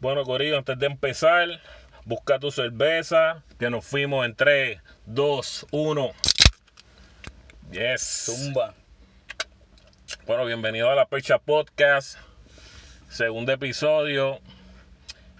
Bueno, 0.00 0.24
Corillo, 0.24 0.58
antes 0.58 0.78
de 0.78 0.86
empezar, 0.86 1.48
busca 2.04 2.38
tu 2.38 2.50
cerveza, 2.50 3.42
que 3.58 3.70
nos 3.70 3.86
fuimos 3.86 4.26
en 4.26 4.34
3, 4.34 4.80
2, 5.06 5.66
1. 5.70 6.10
Yes. 7.70 8.02
Zumba. 8.26 8.74
Bueno, 10.26 10.44
bienvenido 10.44 10.90
a 10.90 10.94
la 10.94 11.06
Percha 11.06 11.38
Podcast, 11.38 12.18
segundo 13.08 13.52
episodio. 13.52 14.40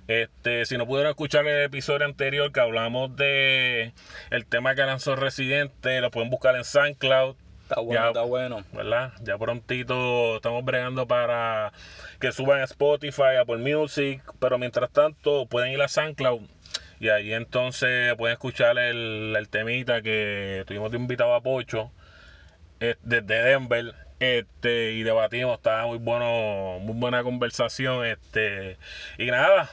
Este, 0.09 0.65
si 0.65 0.79
no 0.79 0.87
pudieron 0.87 1.11
escuchar 1.11 1.47
el 1.47 1.65
episodio 1.65 2.07
anterior 2.07 2.53
que 2.53 2.61
hablamos 2.61 3.15
de 3.17 3.93
el 4.31 4.47
tema 4.47 4.75
que 4.75 4.83
lanzó 4.83 5.17
Residente, 5.17 6.01
lo 6.01 6.11
pueden 6.11 6.31
buscar 6.31 6.57
en 6.57 6.65
SoundCloud. 6.65 7.37
Está 7.75 7.81
bueno, 7.83 8.03
Ya. 8.03 8.07
está 8.07 8.23
bueno. 8.23 8.65
¿verdad? 8.73 9.13
Ya 9.23 9.37
prontito 9.37 10.37
estamos 10.37 10.65
bregando 10.65 11.09
para 11.09 11.73
que 12.21 12.31
suban 12.31 12.61
a 12.61 12.65
Spotify, 12.65 13.35
Apple 13.41 13.57
Music, 13.57 14.23
pero 14.39 14.59
mientras 14.59 14.91
tanto 14.93 15.47
pueden 15.47 15.73
ir 15.73 15.83
a 15.83 15.89
SoundCloud 15.89 16.43
y 17.01 17.09
ahí 17.09 17.33
entonces 17.33 18.15
pueden 18.15 18.35
escuchar 18.35 18.79
el, 18.79 19.35
el 19.37 19.49
temita 19.49 20.03
que 20.03 20.63
tuvimos 20.69 20.93
de 20.93 20.99
invitado 20.99 21.35
a 21.35 21.41
Pocho 21.41 21.91
eh, 22.79 22.95
desde 23.03 23.43
Denver 23.43 23.93
este 24.21 24.93
y 24.93 25.03
debatimos, 25.03 25.57
estaba 25.57 25.85
muy 25.87 25.99
bueno, 25.99 26.79
muy 26.79 26.95
buena 26.95 27.25
conversación, 27.25 28.07
este 28.07 28.79
y 29.19 29.33
nada. 29.33 29.69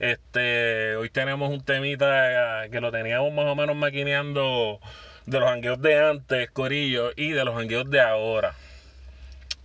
Este, 0.00 0.96
hoy 0.96 1.08
tenemos 1.08 1.48
un 1.48 1.64
temita 1.64 2.68
que 2.70 2.80
lo 2.80 2.92
teníamos 2.92 3.32
más 3.32 3.46
o 3.46 3.56
menos 3.56 3.74
maquineando 3.74 4.80
de 5.28 5.40
los 5.40 5.50
hangueos 5.50 5.80
de 5.82 5.98
antes, 5.98 6.50
Corillo, 6.50 7.10
y 7.16 7.30
de 7.30 7.44
los 7.44 7.54
hangueos 7.54 7.88
de 7.90 8.00
ahora. 8.00 8.54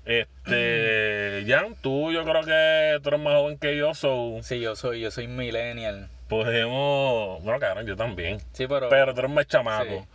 Este, 0.06 1.46
Jan, 1.48 1.76
tú 1.82 2.12
yo 2.12 2.24
creo 2.26 2.42
que 2.44 3.00
tú 3.02 3.10
eres 3.10 3.22
más 3.22 3.34
joven 3.36 3.58
que 3.58 3.78
yo, 3.78 3.94
so 3.94 4.40
Sí, 4.42 4.60
yo 4.60 4.76
soy, 4.76 5.00
yo 5.00 5.12
soy 5.12 5.28
millennial. 5.28 6.10
podemos, 6.28 7.42
bueno, 7.44 7.60
cabrón, 7.60 7.86
yo 7.86 7.96
también, 7.96 8.40
Sí, 8.52 8.68
pero. 8.68 8.90
pero 8.90 9.14
tú 9.14 9.20
eres 9.22 9.32
más 9.32 9.48
chamaco. 9.48 9.86
Sí. 9.86 10.06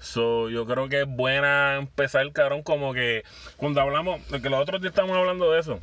So, 0.00 0.48
yo 0.50 0.64
creo 0.66 0.88
que 0.88 1.00
es 1.00 1.06
buena 1.08 1.76
empezar, 1.76 2.30
cabrón, 2.32 2.62
como 2.62 2.92
que 2.92 3.24
cuando 3.56 3.80
hablamos, 3.80 4.20
que 4.26 4.48
los 4.50 4.60
otros 4.60 4.80
días 4.82 4.92
estamos 4.92 5.16
hablando 5.16 5.50
de 5.50 5.60
eso, 5.60 5.78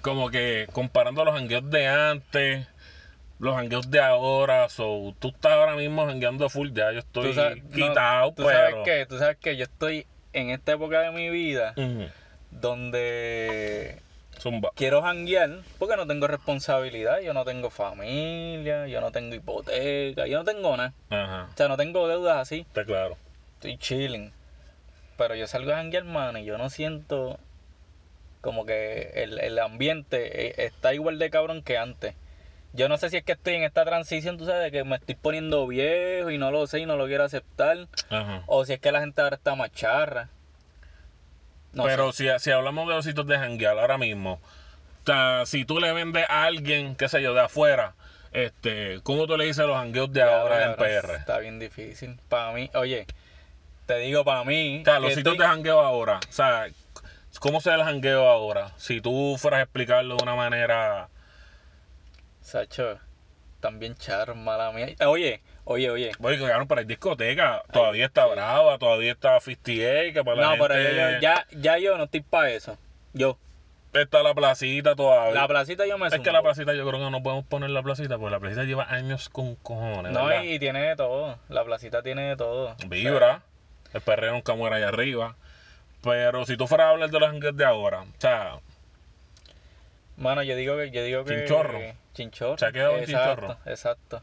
como 0.00 0.30
que 0.30 0.66
comparando 0.72 1.24
los 1.24 1.34
hangueos 1.36 1.68
de 1.70 1.86
antes, 1.86 2.66
los 3.38 3.56
hangueos 3.56 3.90
de 3.90 4.00
ahora, 4.00 4.68
so, 4.68 5.14
tú 5.18 5.28
estás 5.28 5.52
ahora 5.52 5.74
mismo 5.76 6.02
hangueando 6.08 6.48
full 6.48 6.70
ya, 6.72 6.92
yo 6.92 7.00
estoy 7.00 7.34
sabes- 7.34 7.62
no, 7.64 7.88
quitado, 7.88 8.32
¿tú 8.34 8.44
pero... 8.44 8.50
sabes 8.50 8.74
qué? 8.84 9.06
Tú 9.06 9.18
sabes 9.18 9.36
que 9.38 9.56
yo 9.56 9.64
estoy 9.64 10.06
en 10.32 10.50
esta 10.50 10.72
época 10.72 11.00
de 11.00 11.10
mi 11.10 11.28
vida 11.30 11.74
donde 12.50 13.98
Zumba. 14.38 14.70
quiero 14.74 15.02
janguear 15.02 15.50
porque 15.78 15.96
no 15.96 16.06
tengo 16.06 16.26
responsabilidad, 16.26 17.20
yo 17.20 17.34
no 17.34 17.44
tengo 17.44 17.70
familia, 17.70 18.86
yo 18.86 19.00
no 19.00 19.10
tengo 19.10 19.34
hipoteca, 19.34 20.26
yo 20.26 20.38
no 20.38 20.44
tengo 20.44 20.76
nada. 20.76 20.92
Ajá, 21.10 21.48
O 21.52 21.56
sea, 21.56 21.68
no 21.68 21.76
tengo 21.76 22.06
deudas 22.08 22.38
así, 22.38 22.60
está 22.60 22.84
claro. 22.84 23.16
estoy 23.54 23.76
chilling. 23.78 24.32
Pero 25.16 25.34
yo 25.34 25.46
salgo 25.46 25.72
a 25.72 25.76
janguear, 25.76 26.04
mano, 26.04 26.38
y 26.38 26.44
yo 26.44 26.58
no 26.58 26.70
siento 26.70 27.38
como 28.40 28.66
que 28.66 29.10
el, 29.14 29.38
el 29.38 29.58
ambiente 29.58 30.48
eh, 30.48 30.54
está 30.66 30.94
igual 30.94 31.18
de 31.18 31.30
cabrón 31.30 31.62
que 31.62 31.78
antes. 31.78 32.14
Yo 32.74 32.88
no 32.88 32.96
sé 32.96 33.10
si 33.10 33.18
es 33.18 33.24
que 33.24 33.32
estoy 33.32 33.54
en 33.54 33.64
esta 33.64 33.84
transición, 33.84 34.38
tú 34.38 34.46
sabes, 34.46 34.62
de 34.62 34.70
que 34.70 34.84
me 34.84 34.96
estoy 34.96 35.14
poniendo 35.14 35.66
viejo 35.66 36.30
y 36.30 36.38
no 36.38 36.50
lo 36.50 36.66
sé 36.66 36.80
y 36.80 36.86
no 36.86 36.96
lo 36.96 37.06
quiero 37.06 37.24
aceptar. 37.24 37.86
Ajá. 38.08 38.42
O 38.46 38.64
si 38.64 38.72
es 38.72 38.80
que 38.80 38.92
la 38.92 39.00
gente 39.00 39.20
ahora 39.20 39.36
está 39.36 39.54
más 39.54 39.70
charra. 39.72 40.28
No 41.72 41.84
Pero 41.84 42.12
sé. 42.12 42.30
si, 42.30 42.38
si 42.44 42.50
hablamos 42.50 42.86
de 42.88 42.94
los 42.94 43.04
sitios 43.04 43.26
de 43.26 43.38
janguear 43.38 43.78
ahora 43.78 43.98
mismo, 43.98 44.34
o 44.34 45.06
sea, 45.06 45.44
si 45.46 45.64
tú 45.64 45.80
le 45.80 45.92
vendes 45.92 46.24
a 46.28 46.44
alguien, 46.44 46.96
qué 46.96 47.08
sé 47.08 47.22
yo, 47.22 47.34
de 47.34 47.40
afuera, 47.40 47.94
este, 48.32 49.00
¿cómo 49.02 49.26
tú 49.26 49.36
le 49.36 49.44
dices 49.44 49.60
a 49.60 49.66
los 49.66 49.76
jangueos 49.76 50.12
de 50.12 50.22
ahora 50.22 50.64
en 50.66 50.76
PR? 50.76 51.14
Está 51.16 51.38
bien 51.38 51.58
difícil. 51.58 52.18
Para 52.28 52.52
mí, 52.52 52.70
oye, 52.74 53.06
te 53.86 53.96
digo 53.98 54.24
para 54.24 54.44
mí. 54.44 54.80
O 54.82 54.84
sea, 54.84 54.98
los 54.98 55.14
sitios 55.14 55.34
estoy- 55.34 55.38
de 55.46 55.50
jangueo 55.50 55.80
ahora, 55.80 56.20
o 56.28 56.32
sea, 56.32 56.66
¿cómo 57.40 57.60
se 57.60 57.70
el 57.70 57.82
jangueo 57.82 58.28
ahora? 58.28 58.72
Si 58.76 59.00
tú 59.00 59.36
fueras 59.38 59.60
a 59.60 59.62
explicarlo 59.64 60.16
de 60.16 60.22
una 60.22 60.34
manera... 60.34 61.08
Sacho, 62.42 62.98
también 63.60 63.94
charros, 63.94 64.36
mala 64.36 64.72
mía. 64.72 64.88
Oye, 65.06 65.40
oye, 65.64 65.90
oye. 65.90 66.10
Oye, 66.20 66.38
que 66.38 66.46
cabrón, 66.46 66.68
pero 66.68 66.80
hay 66.80 66.84
discoteca, 66.86 67.62
todavía 67.72 68.06
está 68.06 68.26
Brava, 68.26 68.78
todavía 68.78 69.12
está 69.12 69.40
58, 69.40 70.12
que 70.12 70.24
para 70.24 70.36
la 70.36 70.42
No, 70.42 70.62
pero 70.62 70.74
gente- 70.74 70.96
yo- 70.96 71.10
yo- 71.12 71.18
ya, 71.20 71.46
ya 71.52 71.78
yo 71.78 71.96
no 71.96 72.04
estoy 72.04 72.20
para 72.22 72.50
eso. 72.50 72.76
Yo. 73.12 73.38
Está 73.92 74.22
la 74.22 74.34
placita 74.34 74.94
todavía. 74.96 75.34
La 75.34 75.46
placita 75.46 75.86
yo 75.86 75.98
me 75.98 76.08
es 76.08 76.18
que 76.18 76.32
la 76.32 76.40
placita 76.42 76.72
yo 76.72 76.86
creo 76.88 76.98
que 76.98 77.10
no 77.10 77.22
podemos 77.22 77.44
poner 77.44 77.70
la 77.70 77.82
placita, 77.82 78.16
porque 78.18 78.32
la 78.32 78.40
placita 78.40 78.64
lleva 78.64 78.84
años 78.90 79.28
con 79.28 79.54
cojones, 79.56 80.12
No, 80.12 80.24
¿verdad? 80.26 80.44
y, 80.44 80.58
tiene 80.58 80.80
de 80.82 80.96
todo. 80.96 81.38
La 81.50 81.62
placita 81.62 82.02
tiene 82.02 82.30
de 82.30 82.36
todo. 82.36 82.74
Vibra, 82.86 83.42
el 83.92 84.00
perreo 84.00 84.32
nunca 84.32 84.54
muere 84.54 84.76
allá 84.76 84.88
arriba. 84.88 85.36
Pero 86.02 86.44
si 86.46 86.56
tú 86.56 86.66
fueras 86.66 86.86
a 86.86 86.90
hablar 86.90 87.10
de 87.10 87.20
los 87.20 87.56
de 87.56 87.64
ahora, 87.64 88.00
o 88.00 88.06
sea, 88.18 88.58
Mano, 90.16 90.42
yo 90.42 90.56
digo 90.56 90.76
que. 90.76 90.90
Yo 90.90 91.04
digo 91.04 91.24
que 91.24 91.36
Chinchorro. 91.40 91.78
Chinchorro. 92.12 92.58
Se 92.58 92.66
ha 92.66 92.72
quedado 92.72 92.96
en 92.96 93.04
exacto, 93.04 93.40
chinchorro. 93.42 93.70
Exacto. 93.70 94.22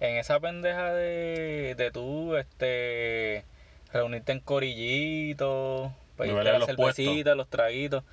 En 0.00 0.16
esa 0.16 0.40
pendeja 0.40 0.92
de, 0.92 1.74
de 1.76 1.90
tú, 1.90 2.36
este. 2.36 3.44
Reunirte 3.92 4.32
en 4.32 4.40
corillito. 4.40 5.92
Pedirte 6.16 6.38
beber 6.38 6.46
en 6.46 6.52
la 6.52 6.58
los 6.58 6.66
cervecita, 6.66 7.34
los 7.34 7.48
traguitos. 7.48 8.04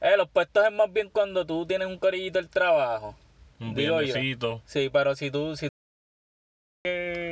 Eh, 0.00 0.16
los 0.16 0.28
puestos 0.28 0.64
es 0.64 0.72
más 0.72 0.92
bien 0.92 1.10
cuando 1.10 1.44
tú 1.44 1.66
tienes 1.66 1.88
un 1.88 1.98
corillito 1.98 2.38
del 2.38 2.48
trabajo. 2.48 3.14
un 3.58 3.74
viernesito. 3.74 4.62
Sí, 4.64 4.88
pero 4.92 5.14
si 5.14 5.30
tú. 5.30 5.56
Si 5.56 5.68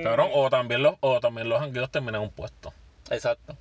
Cabrón, 0.02 0.28
o 0.34 0.50
también 0.50 0.82
los, 0.82 0.96
o 1.00 1.20
también 1.20 1.48
los 1.48 1.62
hangueos 1.62 1.90
terminan 1.90 2.20
un 2.20 2.30
puesto. 2.30 2.74
Exacto. 3.10 3.56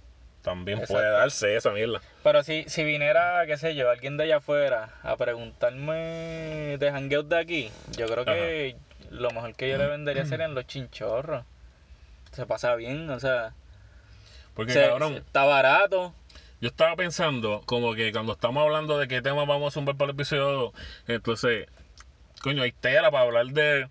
También 0.48 0.78
Exacto. 0.78 0.94
puede 0.94 1.12
darse 1.12 1.58
esa 1.58 1.72
mierda. 1.72 2.00
Pero 2.24 2.42
si, 2.42 2.64
si 2.70 2.86
viniera, 2.86 3.46
qué 3.48 3.58
sé 3.58 3.76
yo, 3.76 3.90
alguien 3.90 4.16
de 4.16 4.24
allá 4.24 4.38
afuera 4.38 4.94
a 5.04 5.18
preguntarme 5.18 6.78
de 6.80 6.90
hangueos 6.90 7.28
de 7.28 7.38
aquí, 7.38 7.70
yo 7.98 8.08
creo 8.08 8.24
que 8.24 8.78
lo 9.10 9.30
mejor 9.32 9.56
que 9.56 9.70
yo 9.70 9.78
le 9.78 9.88
vendería 9.88 10.24
serían 10.24 10.56
los 10.56 10.66
chinchorros. 10.66 11.44
Se 12.32 12.46
pasa 12.46 12.76
bien, 12.76 13.10
o 13.10 13.20
sea, 13.20 13.54
Porque, 14.54 14.72
se- 14.72 14.88
cabrón, 14.88 15.14
se- 15.16 15.20
está 15.20 15.44
barato. 15.44 16.14
yo 16.62 16.70
estaba 16.70 16.96
pensando 16.96 17.62
como 17.66 17.94
que 17.94 18.14
cuando 18.14 18.32
estamos 18.32 18.64
hablando 18.64 18.98
de 19.00 19.10
qué 19.10 19.22
tema 19.22 19.44
vamos 19.44 19.74
a 19.74 19.74
zumbar 19.74 19.98
para 19.98 20.12
el 20.12 20.16
episodio, 20.16 20.72
entonces, 21.10 21.68
coño, 22.42 22.64
hay 22.64 22.72
tela 22.72 23.12
para 23.12 23.26
hablar 23.26 23.48
de, 23.48 23.90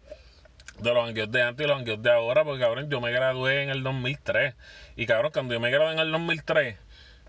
de 0.78 0.94
los 0.94 1.08
hangueos 1.08 1.30
de 1.30 1.42
antes 1.42 1.64
y 1.64 1.68
los 1.68 1.78
hangueos 1.78 2.02
de 2.02 2.12
ahora, 2.12 2.44
porque, 2.44 2.60
cabrón, 2.60 2.90
yo 2.90 3.00
me 3.00 3.10
gradué 3.10 3.62
en 3.62 3.70
el 3.70 3.82
2003. 3.82 4.54
Y, 4.96 5.06
cabrón, 5.06 5.32
cuando 5.32 5.54
yo 5.54 5.60
me 5.60 5.70
gradué 5.70 5.92
en 5.92 5.98
el 5.98 6.12
2003, 6.12 6.76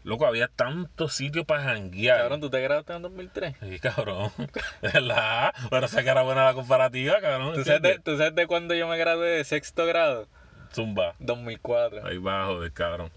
loco, 0.04 0.26
había 0.26 0.48
tantos 0.48 1.14
sitios 1.14 1.46
para 1.46 1.64
janguear. 1.64 2.20
Cabrón, 2.20 2.42
¿tú 2.42 2.50
te 2.50 2.62
graduaste 2.62 2.94
en 2.94 3.02
2003? 3.02 3.56
Sí, 3.62 3.80
cabrón. 3.80 4.32
¿Verdad? 4.82 5.54
Pero 5.70 5.88
sé 5.88 6.04
que 6.04 6.10
era 6.10 6.22
buena 6.24 6.46
la 6.46 6.54
comparativa, 6.54 7.20
cabrón. 7.22 7.56
¿Tú 7.56 7.64
sabes, 7.64 7.82
de. 7.82 8.00
¿Tú 8.00 8.18
sabes 8.18 8.36
de 8.36 8.48
cuándo 8.48 8.74
yo 8.74 8.88
me 8.88 8.98
gradué 8.98 9.30
de 9.30 9.44
sexto 9.44 9.86
grado? 9.86 10.28
Zumba. 10.74 11.16
2004. 11.20 12.06
Ahí 12.06 12.18
bajo 12.18 12.62
del 12.62 12.74
cabrón. 12.74 13.12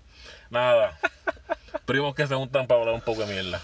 Nada. 0.50 0.98
Primos 1.84 2.14
que 2.14 2.26
se 2.26 2.34
juntan 2.34 2.66
para 2.66 2.80
hablar 2.80 2.94
un 2.94 3.00
poco 3.00 3.24
de 3.24 3.32
mierda. 3.32 3.60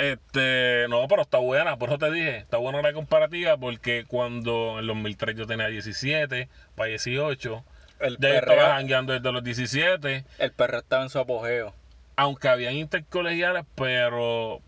Este, 0.00 0.86
no, 0.88 1.06
pero 1.08 1.22
está 1.22 1.38
buena, 1.38 1.76
por 1.76 1.90
eso 1.90 1.98
te 1.98 2.10
dije, 2.10 2.38
está 2.38 2.56
buena 2.56 2.80
la 2.82 2.92
comparativa 2.92 3.56
porque 3.56 4.04
cuando 4.08 4.78
en 4.78 4.86
los 4.86 4.96
2003 4.96 5.36
yo 5.36 5.46
tenía 5.46 5.66
17, 5.68 6.48
para 6.74 6.88
18, 6.88 7.64
El 8.00 8.16
ya 8.18 8.28
yo 8.30 8.34
estaba 8.36 8.74
jangueando 8.76 9.12
desde 9.12 9.30
los 9.32 9.44
17, 9.44 10.24
el 10.38 10.52
perreo 10.52 10.80
estaba 10.80 11.02
en 11.02 11.10
su 11.10 11.18
apogeo. 11.18 11.74
aunque 12.16 12.48
habían 12.48 12.74
intercolegiales, 12.76 13.64
pero 13.74 14.60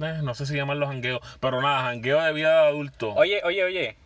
eh, 0.00 0.20
no 0.22 0.34
sé 0.34 0.46
si 0.46 0.54
llaman 0.56 0.80
los 0.80 0.88
jangueos, 0.88 1.20
pero 1.40 1.60
nada, 1.62 1.82
jangueo 1.82 2.20
de 2.22 2.32
vida 2.32 2.62
de 2.62 2.68
adulto. 2.68 3.12
Oye, 3.14 3.40
oye, 3.44 3.62
oye, 3.64 3.96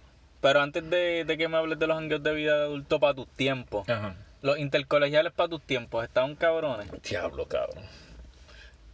pero 0.42 0.60
antes 0.60 0.88
de, 0.90 1.24
de 1.24 1.38
que 1.38 1.48
me 1.48 1.56
hables 1.56 1.78
de 1.78 1.86
los 1.86 1.96
hangueos 1.96 2.22
de 2.22 2.34
vida 2.34 2.56
de 2.58 2.64
adulto 2.64 3.00
para 3.00 3.14
tus 3.14 3.28
tiempos, 3.28 3.88
Ajá. 3.88 4.16
los 4.42 4.58
intercolegiales 4.58 5.32
para 5.32 5.48
tus 5.48 5.62
tiempos 5.62 6.04
estaban 6.04 6.34
cabrones. 6.34 6.88
Diablo, 7.02 7.46
cabrón. 7.46 7.84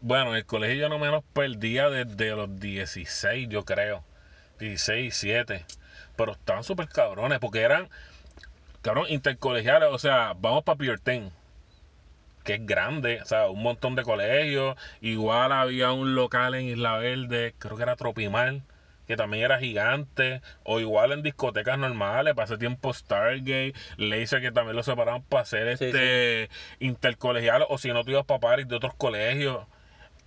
Bueno, 0.03 0.35
el 0.35 0.47
colegio 0.47 0.77
yo 0.77 0.89
no 0.89 0.99
menos 0.99 1.23
perdía 1.33 1.91
desde 1.91 2.31
los 2.35 2.59
16, 2.59 3.49
yo 3.49 3.65
creo. 3.65 4.03
16, 4.59 5.03
17. 5.23 5.65
Pero 6.17 6.33
estaban 6.33 6.65
súper 6.65 6.89
cabrones 6.89 7.39
porque 7.39 7.61
eran, 7.61 7.89
cabrón, 8.83 9.07
intercolegiales. 9.09 9.89
O 9.93 9.99
sea, 9.99 10.35
vamos 10.39 10.65
para 10.65 10.79
Pierten, 10.79 11.31
que 12.45 12.55
es 12.55 12.67
grande. 12.67 13.21
O 13.23 13.27
sea, 13.27 13.49
un 13.51 13.63
montón 13.63 13.95
de 13.95 14.03
colegios. 14.03 14.77
Igual 15.01 15.53
había 15.53 15.93
un 15.93 16.15
local 16.15 16.55
en 16.55 16.67
Isla 16.67 16.99
Verde, 16.99 17.55
creo 17.59 17.77
que 17.77 17.83
era 17.83 17.97
Tropimar, 17.97 18.61
que 19.07 19.17
también 19.17 19.45
era 19.45 19.59
gigante. 19.59 20.41
O 20.65 20.81
igual 20.81 21.13
en 21.13 21.23
discotecas 21.23 21.79
normales, 21.79 22.35
para 22.35 22.47
ese 22.47 22.59
tiempo 22.59 22.93
Stargate, 22.95 23.75
Laser, 23.99 24.41
que 24.41 24.53
también 24.53 24.77
lo 24.77 24.83
separaban 24.83 25.23
para 25.25 25.43
hacer 25.43 25.77
Sí, 25.79 25.87
este 25.87 26.51
intercolegial. 26.81 27.67
O 27.69 27.79
si 27.79 27.93
no, 27.93 28.05
tú 28.05 28.13
ibas 28.13 28.25
para 28.27 28.41
paris 28.41 28.69
de 28.69 28.77
otros 28.77 28.95
colegios. 28.95 29.67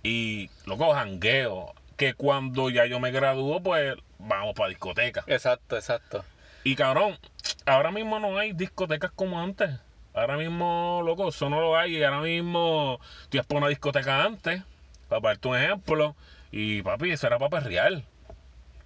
Y, 0.04 0.50
loco, 0.66 0.92
jangueo. 0.94 1.74
que 1.96 2.14
cuando 2.14 2.70
ya 2.70 2.86
yo 2.86 2.98
me 3.00 3.10
gradúo, 3.12 3.60
pues 3.62 3.94
vamos 4.18 4.54
para 4.54 4.68
discoteca. 4.68 5.24
Exacto, 5.26 5.76
exacto. 5.76 6.24
Y 6.64 6.74
cabrón, 6.76 7.18
ahora 7.66 7.90
mismo 7.90 8.18
no 8.18 8.36
hay 8.38 8.52
discotecas 8.52 9.10
como 9.14 9.40
antes. 9.40 9.70
Ahora 10.12 10.36
mismo, 10.36 11.02
loco, 11.04 11.28
eso 11.28 11.48
no 11.50 11.60
lo 11.60 11.76
hay. 11.76 11.96
Y 11.98 12.02
ahora 12.04 12.20
mismo, 12.20 13.00
tú 13.28 13.36
ibas 13.36 13.46
por 13.46 13.58
una 13.58 13.68
discoteca 13.68 14.24
antes, 14.24 14.62
para 15.08 15.20
darte 15.22 15.48
un 15.48 15.56
ejemplo. 15.56 16.14
Y 16.52 16.82
papi, 16.82 17.10
eso 17.10 17.26
era 17.26 17.38
para 17.38 17.60
perrear. 17.62 18.02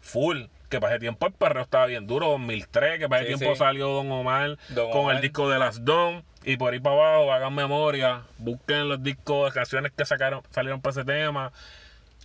Full. 0.00 0.44
Que 0.68 0.80
para 0.80 0.94
ese 0.94 1.00
tiempo 1.00 1.26
el 1.26 1.32
perreo 1.32 1.62
estaba 1.62 1.86
bien 1.86 2.06
duro. 2.06 2.28
2003, 2.28 2.98
que 2.98 3.08
para 3.08 3.22
ese 3.22 3.32
Sí, 3.32 3.38
tiempo 3.38 3.54
sí. 3.54 3.58
salió 3.58 3.88
Don 3.88 4.10
Omar 4.12 4.58
Don 4.68 4.90
con 4.90 5.00
Omar. 5.02 5.16
el 5.16 5.22
disco 5.22 5.48
de 5.48 5.58
las 5.58 5.84
Don. 5.84 6.24
Y 6.48 6.56
por 6.56 6.72
ahí 6.72 6.80
para 6.80 6.96
abajo, 6.96 7.30
hagan 7.30 7.54
memoria. 7.54 8.22
Busquen 8.38 8.88
los 8.88 9.02
discos, 9.02 9.44
las 9.44 9.54
canciones 9.54 9.92
que 9.92 10.06
sacaron, 10.06 10.42
salieron 10.50 10.80
para 10.80 10.92
ese 10.92 11.04
tema. 11.04 11.52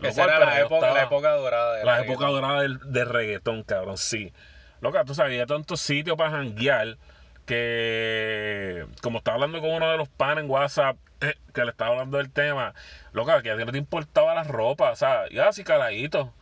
Esa 0.01 0.23
era 0.23 0.39
la 0.39 0.61
época, 0.61 0.91
la 0.93 1.03
época 1.03 1.31
dorada. 1.33 1.75
del 1.75 1.85
la 1.85 1.97
reggaetón. 1.97 2.13
época 2.13 2.27
dorada 2.27 2.61
del, 2.61 2.79
del 2.93 3.09
reggaetón, 3.09 3.63
cabrón, 3.63 3.97
sí. 3.97 4.33
Loca, 4.79 5.03
tú 5.03 5.13
sabes, 5.13 5.31
había 5.31 5.45
tantos 5.45 5.81
sitios 5.81 6.15
para 6.17 6.31
janguear 6.31 6.97
que, 7.45 8.85
como 9.01 9.17
estaba 9.17 9.35
hablando 9.35 9.59
con 9.59 9.71
uno 9.71 9.91
de 9.91 9.97
los 9.97 10.07
panes 10.07 10.45
en 10.45 10.49
WhatsApp, 10.49 10.97
eh, 11.21 11.35
que 11.53 11.65
le 11.65 11.71
estaba 11.71 11.91
hablando 11.91 12.17
del 12.17 12.31
tema, 12.31 12.73
loca, 13.11 13.41
que 13.41 13.51
a 13.51 13.57
ti 13.57 13.65
no 13.65 13.73
te 13.73 13.77
importaba 13.77 14.33
la 14.35 14.43
ropa, 14.45 14.91
o 14.91 14.95
sea, 14.95 15.29
ya 15.31 15.49
así 15.49 15.65
caladito. 15.65 16.33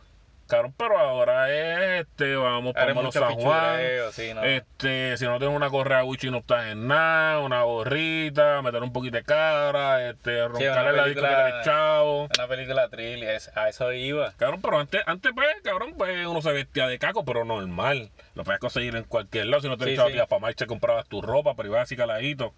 Cabrón, 0.48 0.74
pero 0.76 0.98
ahora 0.98 1.50
es, 1.50 2.02
este, 2.02 2.36
vamos 2.36 2.74
para 2.74 2.92
Molo 2.92 3.10
San 3.10 3.34
Juan. 3.34 3.80
sí. 4.12 4.30
Este, 4.42 5.16
si 5.16 5.24
no 5.24 5.38
tienes 5.38 5.56
una 5.56 5.70
correa 5.70 6.02
Gucci 6.02 6.30
no 6.30 6.38
estás 6.38 6.66
en 6.66 6.86
nada, 6.88 7.38
una 7.38 7.62
gorrita, 7.62 8.60
meter 8.60 8.82
un 8.82 8.92
poquito 8.92 9.16
de 9.16 9.22
cara, 9.24 10.10
este, 10.10 10.46
roncarle 10.48 10.92
la 10.92 11.06
disco 11.06 11.22
que 11.22 11.32
eres 11.32 11.64
chavo. 11.64 12.28
Una 12.36 12.46
película 12.48 12.88
thrill, 12.90 13.22
es- 13.22 13.50
a 13.56 13.68
eso 13.70 13.92
iba. 13.92 14.32
Cabrón, 14.32 14.60
pero 14.60 14.78
antes, 14.78 15.00
antes 15.06 15.32
pues, 15.34 15.46
cabrón, 15.64 15.94
pues 15.96 16.26
uno 16.26 16.42
se 16.42 16.52
vestía 16.52 16.86
de 16.86 16.98
caco, 16.98 17.24
pero 17.24 17.44
normal. 17.46 18.10
Lo 18.34 18.44
puedes 18.44 18.60
conseguir 18.60 18.94
en 18.96 19.04
cualquier 19.04 19.46
lado. 19.46 19.62
Si 19.62 19.68
no 19.68 19.78
te 19.78 19.86
Sí, 19.86 19.96
sí. 19.96 20.12
tías 20.12 20.26
para 20.26 20.40
marcha, 20.40 20.66
comprabas 20.66 21.06
tu 21.08 21.22
ropa, 21.22 21.54
pero 21.56 21.68
ibas 21.70 21.82
así 21.82 21.96
caladito. 21.96 22.52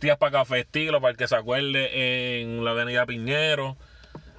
Tías 0.00 0.16
para 0.16 0.32
café 0.32 0.60
estilo, 0.60 1.00
para 1.00 1.12
el 1.12 1.16
que 1.16 1.26
se 1.28 1.36
acuerde, 1.36 2.40
en 2.40 2.64
la 2.64 2.70
avenida 2.72 3.04
Piñero. 3.06 3.76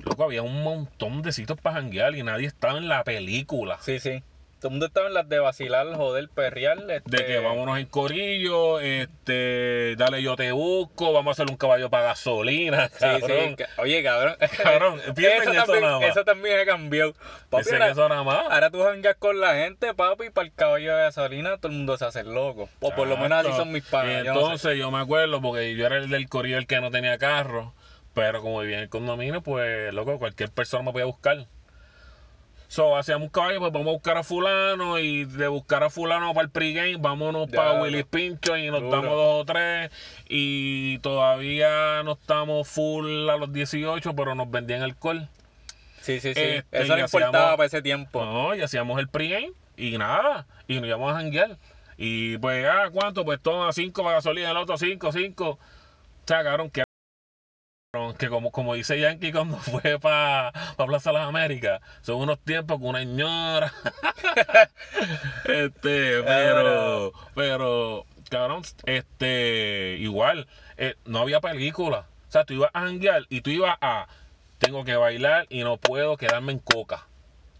Loco, 0.10 0.24
había 0.24 0.42
un 0.42 0.64
montón 0.64 1.22
de 1.22 1.32
sitios 1.32 1.60
para 1.62 1.76
janguear 1.76 2.16
y 2.16 2.24
nadie 2.24 2.48
estaba 2.48 2.80
en 2.80 2.88
la 2.88 3.04
película. 3.04 3.78
Sí, 3.82 4.00
sí. 4.00 4.24
Todo 4.60 4.70
el 4.70 4.72
mundo 4.72 4.88
estaba 4.88 5.08
en 5.08 5.14
las 5.14 5.30
de 5.30 5.38
vacilar, 5.40 5.88
joder, 5.96 6.28
perrear. 6.30 6.80
Este... 6.90 7.16
De 7.16 7.26
que 7.26 7.38
vámonos 7.38 7.78
en 7.78 7.86
corillo, 7.86 8.80
este, 8.82 9.96
dale 9.96 10.22
yo 10.24 10.36
te 10.36 10.52
busco, 10.52 11.14
vamos 11.14 11.30
a 11.30 11.44
hacer 11.44 11.52
un 11.52 11.58
caballo 11.58 11.90
para 11.92 12.06
gasolina, 12.08 12.90
Sí, 12.90 12.96
cabrón. 13.00 13.56
sí. 13.58 13.64
Oye, 13.78 14.04
cabrón. 14.04 14.36
Cabrón, 14.64 15.00
piensen 15.16 15.54
eso 15.54 15.64
también, 15.66 15.82
nada 15.84 16.00
más. 16.00 16.10
Eso 16.10 16.26
también 16.26 16.60
ha 16.60 16.66
cambiado. 16.66 17.14
Papi, 17.50 17.70
ahora, 17.72 17.90
eso 17.92 18.10
nada 18.10 18.24
más. 18.24 18.46
ahora 18.50 18.70
tú 18.72 18.82
jangas 18.82 19.16
con 19.16 19.40
la 19.40 19.54
gente, 19.54 19.94
papi, 19.94 20.26
y 20.26 20.30
para 20.32 20.48
el 20.48 20.54
caballo 20.54 20.94
de 20.94 21.04
gasolina 21.04 21.56
todo 21.58 21.72
el 21.72 21.78
mundo 21.78 21.98
se 21.98 22.06
hace 22.06 22.24
loco. 22.24 22.68
O 22.82 22.92
por 22.94 23.08
lo 23.08 23.16
menos 23.16 23.46
así 23.46 23.56
son 23.56 23.72
mis 23.72 23.86
yo 23.90 24.00
no 24.00 24.04
sé. 24.04 24.18
entonces 24.28 24.78
yo 24.78 24.90
me 24.92 25.00
acuerdo 25.00 25.40
porque 25.40 25.76
yo 25.76 25.86
era 25.86 25.98
el 25.98 26.10
del 26.10 26.28
corillo 26.28 26.58
el 26.58 26.68
que 26.68 26.82
no 26.82 26.92
tenía 26.92 27.18
carro, 27.18 27.74
pero 28.14 28.42
como 28.42 28.60
vivía 28.62 28.78
en 28.78 28.84
el 28.84 28.90
condominio, 28.90 29.42
pues 29.42 29.94
loco, 29.94 30.18
cualquier 30.20 30.50
persona 30.52 30.84
me 30.84 30.92
podía 30.92 31.06
buscar. 31.06 31.48
So, 32.68 32.96
hacíamos 32.98 33.24
un 33.28 33.30
caballo, 33.32 33.60
pues 33.60 33.72
vamos 33.72 33.88
a 33.88 33.92
buscar 33.94 34.18
a 34.18 34.24
fulano 34.24 35.00
y 35.00 35.26
de 35.26 35.48
buscar 35.48 35.84
a 35.84 35.90
fulano 35.90 36.32
para 36.36 36.46
el 36.46 36.52
pregame, 36.52 36.98
vámonos 36.98 37.48
Ya, 37.50 37.56
para. 37.58 37.82
Willy 37.82 38.04
Pincho 38.04 38.56
y 38.58 38.70
nos 38.70 38.82
Duro. 38.82 38.92
damos 38.92 39.10
dos 39.16 39.42
o 39.42 39.46
tres 39.46 39.92
y 40.28 41.00
todavía 41.00 42.04
no 42.04 42.12
estamos 42.12 42.68
full 42.68 43.28
a 43.28 43.38
los 43.38 43.52
18, 43.52 44.16
pero 44.16 44.36
nos 44.36 44.52
vendían 44.52 44.84
alcohol. 44.84 45.28
Sí, 46.02 46.20
sí, 46.20 46.36
sí. 46.36 46.40
Este, 46.42 46.82
eso 46.84 46.96
no 46.96 47.00
importaba 47.04 47.30
hacíamos- 47.32 47.58
para 47.58 47.66
ese 47.68 47.82
tiempo. 47.82 48.24
No, 48.24 48.54
y 48.54 48.62
hacíamos 48.62 49.00
el 49.00 49.08
pregame 49.10 49.52
y 49.76 49.98
nada, 49.98 50.46
y 50.68 50.76
nos 50.76 50.86
íbamos 50.88 51.12
a 51.12 51.16
janguear. 51.16 51.58
Y 51.98 52.38
pues, 52.38 52.68
ah, 52.70 52.90
¿cuánto? 52.94 53.26
Pues 53.26 53.42
toma 53.42 53.74
cinco 53.74 54.04
para 54.04 54.18
gasolina, 54.18 54.52
el 54.52 54.58
otro 54.58 54.78
cinco, 54.78 55.12
cinco. 55.12 55.50
O 55.52 56.28
sea, 56.28 56.44
cabrón, 56.44 56.70
que, 56.70 56.84
que 58.20 58.30
como, 58.30 58.52
como 58.52 58.76
dice 58.76 59.00
Yankee 59.00 59.32
cuando 59.34 59.58
fue 59.58 59.98
para 60.00 60.52
Plaza 60.78 61.10
de 61.10 61.18
las 61.18 61.28
Américas, 61.28 61.82
son 62.02 62.18
unos 62.18 62.38
tiempos 62.40 62.78
con 62.78 62.90
una 62.90 63.04
ñora. 63.04 63.74
este, 65.46 66.22
pero, 66.22 67.12
pero, 67.34 68.06
cabrón, 68.30 68.62
este, 68.86 69.98
igual, 70.00 70.48
eh, 70.78 70.96
no 71.06 71.20
había 71.20 71.42
película. 71.42 72.06
O 72.28 72.32
sea, 72.32 72.44
tú 72.44 72.54
ibas 72.54 72.70
a 72.74 72.82
janguear 72.82 73.24
y 73.30 73.42
tú 73.42 73.50
ibas 73.50 73.76
a, 73.82 74.08
tengo 74.60 74.84
que 74.84 74.96
bailar 74.96 75.48
y 75.50 75.64
no 75.64 75.78
puedo 75.78 76.16
quedarme 76.16 76.52
en 76.52 76.60
coca. 76.60 77.08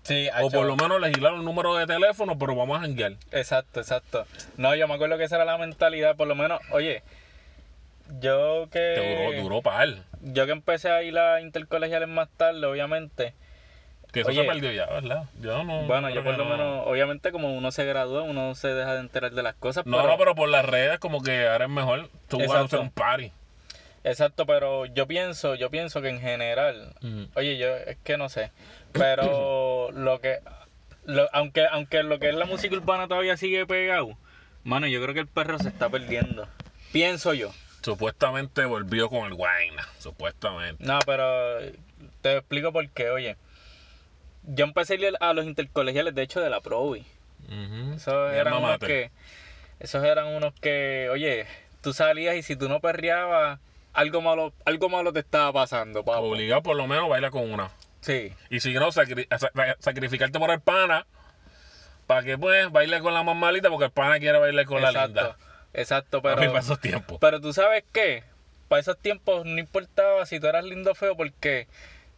Sí, 0.04 0.30
O 0.42 0.52
por 0.52 0.66
lo 0.66 0.76
menos 0.76 1.02
legislar 1.02 1.34
un 1.34 1.44
número 1.44 1.76
de 1.76 1.88
teléfono, 1.88 2.38
pero 2.38 2.56
vamos 2.56 2.78
a 2.78 2.82
janguear. 2.82 3.14
Exacto, 3.32 3.80
exacto. 3.80 4.28
No, 4.58 4.76
yo 4.76 4.88
me 4.88 4.94
acuerdo 4.94 5.18
que 5.18 5.24
esa 5.24 5.38
era 5.38 5.46
la 5.46 5.58
mentalidad, 5.58 6.16
por 6.16 6.28
lo 6.28 6.36
menos, 6.36 6.62
oye, 6.72 7.02
yo 8.20 8.68
que... 8.72 9.32
Duró, 9.36 9.44
duró 9.44 9.62
par. 9.62 9.90
Yo 10.22 10.46
que 10.46 10.52
empecé 10.52 10.90
a 10.90 11.04
ir 11.04 11.18
a 11.18 11.42
intercolegiales 11.42 12.08
más 12.10 12.30
tarde, 12.38 12.66
obviamente. 12.66 13.34
Que 14.12 14.22
eso 14.22 14.30
Oye. 14.30 14.42
se 14.42 14.48
perdió 14.48 14.72
ya, 14.72 14.88
¿verdad? 14.88 15.26
Yo 15.40 15.64
no. 15.64 15.84
Bueno, 15.84 16.10
yo 16.10 16.24
por 16.24 16.36
lo 16.38 16.46
no. 16.46 16.50
menos, 16.50 16.88
obviamente 16.88 17.32
como 17.32 17.54
uno 17.56 17.72
se 17.72 17.86
gradúa, 17.86 18.24
uno 18.24 18.56
se 18.56 18.70
deja 18.70 18.96
de 18.96 19.02
enterar 19.02 19.32
de 19.32 19.44
las 19.44 19.54
cosas. 19.54 19.86
No, 19.86 20.02
no, 20.06 20.18
pero 20.18 20.34
por 20.34 20.50
las 20.50 20.66
redes, 20.66 20.98
como 20.98 21.22
que 21.22 21.48
ahora 21.48 21.66
es 21.66 21.72
mejor. 21.72 22.10
Tú 22.28 22.40
vas 22.40 22.52
a 22.52 22.62
hacer 22.62 22.80
un 22.80 22.90
party. 22.90 23.32
Exacto, 24.04 24.46
pero 24.48 24.86
yo 24.88 25.06
pienso, 25.08 25.56
yo 25.56 25.70
pienso 25.70 26.02
que 26.02 26.10
en 26.10 26.22
general, 26.22 26.96
Ujú. 27.04 27.28
oye, 27.36 27.58
yo 27.58 27.68
es 27.76 27.98
que 28.04 28.18
no 28.18 28.30
sé, 28.30 28.50
pero 28.94 29.92
lo 29.94 30.20
que, 30.22 30.40
lo- 31.06 31.30
aunque, 31.34 31.66
aunque 31.70 32.02
lo 32.02 32.18
que 32.18 32.30
es 32.30 32.36
la 32.36 32.46
música 32.46 32.76
urbana 32.76 33.08
todavía 33.08 33.38
sigue 33.38 33.66
pegado, 33.68 34.18
mano, 34.64 34.88
yo 34.88 35.02
creo 35.02 35.14
que 35.14 35.20
el 35.20 35.28
perro 35.28 35.60
se 35.60 35.68
está 35.68 35.90
perdiendo. 35.90 36.48
Pienso 36.94 37.34
yo. 37.34 37.52
Supuestamente 37.82 38.66
volvió 38.66 39.10
con 39.10 39.26
el 39.28 39.34
Guayna. 39.34 39.88
Supuestamente. 40.00 40.84
No, 40.84 41.06
pero 41.06 41.60
te 42.22 42.38
explico 42.38 42.72
por 42.74 42.88
qué, 42.90 43.10
oye. 43.10 43.38
Yo 44.44 44.66
empecé 44.66 44.94
a 44.94 44.98
ir 44.98 45.14
a 45.20 45.34
los 45.34 45.46
intercolegiales, 45.46 46.16
de 46.16 46.22
hecho, 46.24 46.40
de 46.42 46.50
la 46.50 46.62
Provi. 46.62 47.06
Ujú. 47.48 47.94
Esos 47.96 48.32
Mi 48.32 48.38
eran 48.38 48.54
unos 48.54 48.70
mater. 48.72 48.88
que, 48.88 49.12
esos 49.80 50.04
eran 50.04 50.28
unos 50.28 50.54
que, 50.60 51.10
oye, 51.12 51.46
tú 51.82 51.94
salías 51.94 52.36
y 52.36 52.44
si 52.44 52.56
tú 52.56 52.68
no 52.70 52.80
perreabas, 52.80 53.60
algo 53.94 54.22
malo, 54.22 54.54
algo 54.66 54.90
malo 54.90 55.14
te 55.14 55.20
estaba 55.20 55.52
pasando, 55.54 56.04
papo. 56.04 56.20
Obligado 56.22 56.62
por 56.64 56.76
lo 56.76 56.88
menos 56.88 57.10
baila 57.10 57.32
con 57.32 57.52
una. 57.52 57.70
Sí, 58.02 58.34
Y 58.50 58.60
si 58.62 58.74
no, 58.74 58.88
sacri- 58.92 59.28
sa- 59.38 59.52
sacrificarte 59.80 60.40
por 60.40 60.50
el 60.52 60.62
pana. 60.62 61.06
Para 62.08 62.24
que 62.24 62.38
pues 62.38 62.72
baile 62.72 63.02
con 63.02 63.14
la 63.14 63.22
más 63.24 63.36
malita, 63.36 63.70
porque 63.70 63.86
el 63.86 63.92
pana 63.92 64.18
quiere 64.20 64.40
bailar 64.40 64.66
con 64.66 64.82
la 64.82 64.92
linda. 64.92 65.38
Exacto, 65.74 66.22
Pero, 66.22 66.36
pero, 66.38 66.52
para 66.52 66.64
esos 66.64 66.80
tiempos. 66.80 67.18
pero 67.22 67.40
tú 67.42 67.54
sabes 67.54 67.84
qué, 67.92 68.24
para 68.68 68.80
esos 68.82 68.98
tiempos 68.98 69.46
no 69.46 69.58
importaba 69.60 70.26
si 70.26 70.40
tú 70.40 70.48
eras 70.48 70.64
lindo 70.66 70.92
o 70.92 70.96
feo, 70.96 71.16
porque 71.18 71.68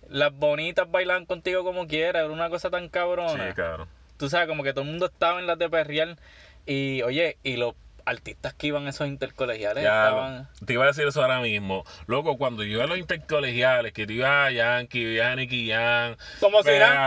las 0.09 0.33
bonitas 0.33 0.89
bailaban 0.89 1.25
contigo 1.25 1.63
como 1.63 1.87
quieras, 1.87 2.23
era 2.23 2.31
una 2.33 2.49
cosa 2.49 2.69
tan 2.69 2.89
cabrona. 2.89 3.47
Sí, 3.49 3.53
cabrón. 3.55 3.87
tú 4.17 4.29
sabes, 4.29 4.47
como 4.47 4.63
que 4.63 4.73
todo 4.73 4.83
el 4.83 4.89
mundo 4.91 5.05
estaba 5.07 5.39
en 5.39 5.47
las 5.47 5.57
de 5.57 5.69
perrear. 5.69 6.17
Y 6.65 7.01
oye, 7.03 7.37
y 7.43 7.55
los 7.57 7.73
artistas 8.03 8.53
que 8.53 8.67
iban 8.67 8.87
a 8.87 8.89
esos 8.89 9.07
intercolegiales 9.07 9.83
Ya, 9.83 10.05
estaban. 10.07 10.49
te 10.65 10.73
iba 10.73 10.83
a 10.83 10.87
decir 10.87 11.07
eso 11.07 11.21
ahora 11.21 11.39
mismo. 11.39 11.85
Loco, 12.07 12.37
cuando 12.37 12.63
yo 12.63 12.73
iba 12.73 12.83
a 12.83 12.87
los 12.87 12.97
intercolegiales, 12.97 13.93
que 13.93 14.05
te 14.05 14.13
iba 14.13 14.45
a 14.45 14.51
Yankee, 14.51 14.99
ibas 15.15 15.27
a 15.27 15.35
Nicky 15.35 15.71
a 15.71 16.17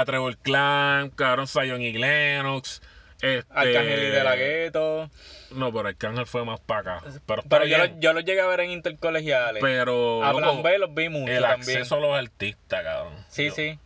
Trevor 0.06 0.36
Clan, 0.38 1.10
cabrón, 1.10 1.46
Zion 1.46 1.82
y 1.82 1.92
Lennox. 1.92 2.80
Este, 3.24 3.52
Arcángel 3.54 4.02
y 4.02 4.06
de 4.10 4.24
la 4.24 4.36
Gueto. 4.36 5.10
No, 5.52 5.72
pero 5.72 5.88
Arcángel 5.88 6.26
fue 6.26 6.44
más 6.44 6.60
para 6.60 6.96
acá. 6.98 7.06
Pero, 7.26 7.42
Pero 7.48 7.66
yo, 7.66 7.78
lo- 7.78 7.98
yo 8.00 8.12
los 8.12 8.24
llegué 8.24 8.40
a 8.40 8.46
ver 8.46 8.60
en 8.60 8.70
intercolegiales. 8.72 9.62
pero 9.62 10.22
a 10.24 10.32
Plan 10.34 10.62
B 10.62 10.78
los 10.78 10.92
vi 10.94 11.08
mucho 11.08 11.32
el 11.32 11.42
también. 11.42 11.78
acceso 11.78 11.96
a 11.96 12.00
los 12.00 12.18
artistas, 12.18 12.82
cabrón. 12.82 13.14
Sí, 13.28 13.46
Yo- 13.48 13.54
sí. 13.54 13.78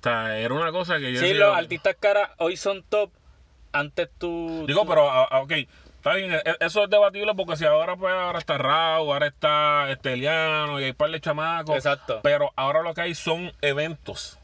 O 0.00 0.02
sea, 0.02 0.38
era 0.38 0.54
una 0.54 0.72
cosa 0.72 0.98
que 0.98 1.12
yo 1.12 1.20
Sí, 1.20 1.26
decía- 1.28 1.46
los 1.46 1.56
artistas 1.56 1.96
caras 2.00 2.30
hoy 2.38 2.56
son 2.56 2.82
top. 2.82 3.10
Antes 3.72 4.08
tú. 4.18 4.64
Digo, 4.66 4.82
tú- 4.82 4.88
pero, 4.88 5.10
ah, 5.10 5.26
ah, 5.30 5.40
ok, 5.40 5.52
está 5.96 6.14
bien, 6.14 6.32
e- 6.34 6.42
eso 6.60 6.84
es 6.84 6.90
debatible 6.90 7.32
porque 7.34 7.56
si 7.56 7.64
ahora 7.64 7.96
pues 7.96 8.12
ahora 8.12 8.38
está 8.38 8.58
Raúl, 8.58 9.10
ahora 9.12 9.28
está 9.28 9.90
Esteliano 9.90 10.78
y 10.80 10.84
hay 10.84 10.90
un 10.90 10.96
par 10.96 11.10
de 11.10 11.20
chamacos. 11.20 11.76
Exacto. 11.76 12.20
Pero 12.22 12.52
ahora 12.56 12.82
lo 12.82 12.92
que 12.94 13.00
hay 13.00 13.14
son 13.14 13.52
eventos. 13.62 14.38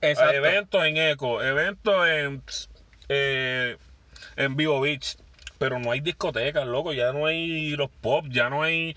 Exacto. 0.00 0.30
Hay 0.30 0.36
eventos 0.36 0.84
en 0.84 0.96
Eco, 0.96 1.42
eventos 1.42 2.08
en, 2.08 2.42
eh, 3.08 3.76
en 4.36 4.56
Vivo 4.56 4.80
Beach. 4.80 5.16
Pero 5.58 5.78
no 5.78 5.92
hay 5.92 6.00
discotecas, 6.00 6.66
loco. 6.66 6.92
Ya 6.92 7.12
no 7.12 7.26
hay 7.26 7.70
los 7.76 7.90
pop, 7.90 8.26
ya 8.28 8.50
no 8.50 8.62
hay 8.62 8.96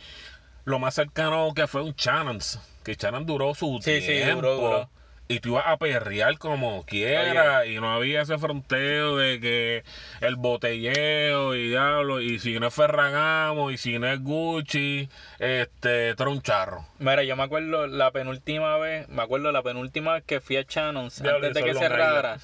lo 0.65 0.79
más 0.79 0.95
cercano 0.95 1.53
que 1.55 1.67
fue 1.67 1.81
un 1.83 1.93
Shannon's. 1.95 2.59
Que 2.83 2.95
Shannon 2.95 3.25
duró 3.25 3.53
su 3.53 3.79
Sí, 3.81 4.01
sí, 4.01 4.07
tiempo. 4.07 4.35
duró, 4.41 4.55
duró. 4.55 4.89
y 5.29 5.39
tú 5.39 5.49
ibas 5.49 5.65
a 5.67 5.77
perrear 5.77 6.37
como 6.39 6.83
quiera 6.85 7.65
y 7.65 7.75
no 7.75 7.93
había 7.93 8.21
ese 8.21 8.37
fronteo 8.37 9.17
de 9.17 9.39
que 9.41 9.83
el 10.21 10.35
botelleo 10.37 11.53
y 11.53 11.67
diablo 11.69 12.21
y 12.21 12.39
si 12.39 12.57
no 12.59 12.67
es 12.67 12.73
Ferragamo 12.73 13.69
y 13.71 13.77
si 13.77 13.99
no 13.99 14.07
es 14.07 14.21
Gucci 14.21 15.09
este 15.39 16.09
era 16.09 16.29
un 16.29 16.41
charro 16.41 16.85
Mira, 16.99 17.23
yo 17.23 17.35
me 17.35 17.43
acuerdo 17.43 17.87
la 17.87 18.11
penúltima 18.11 18.77
vez, 18.77 19.07
me 19.09 19.21
acuerdo 19.21 19.51
la 19.51 19.61
penúltima 19.63 20.13
vez 20.13 20.23
que 20.25 20.39
fui 20.39 20.55
a 20.55 20.61
Shannon's 20.67 21.21
Diablo, 21.21 21.45
antes 21.47 21.61
de 21.61 21.69
que 21.71 21.77
cerrara. 21.77 22.37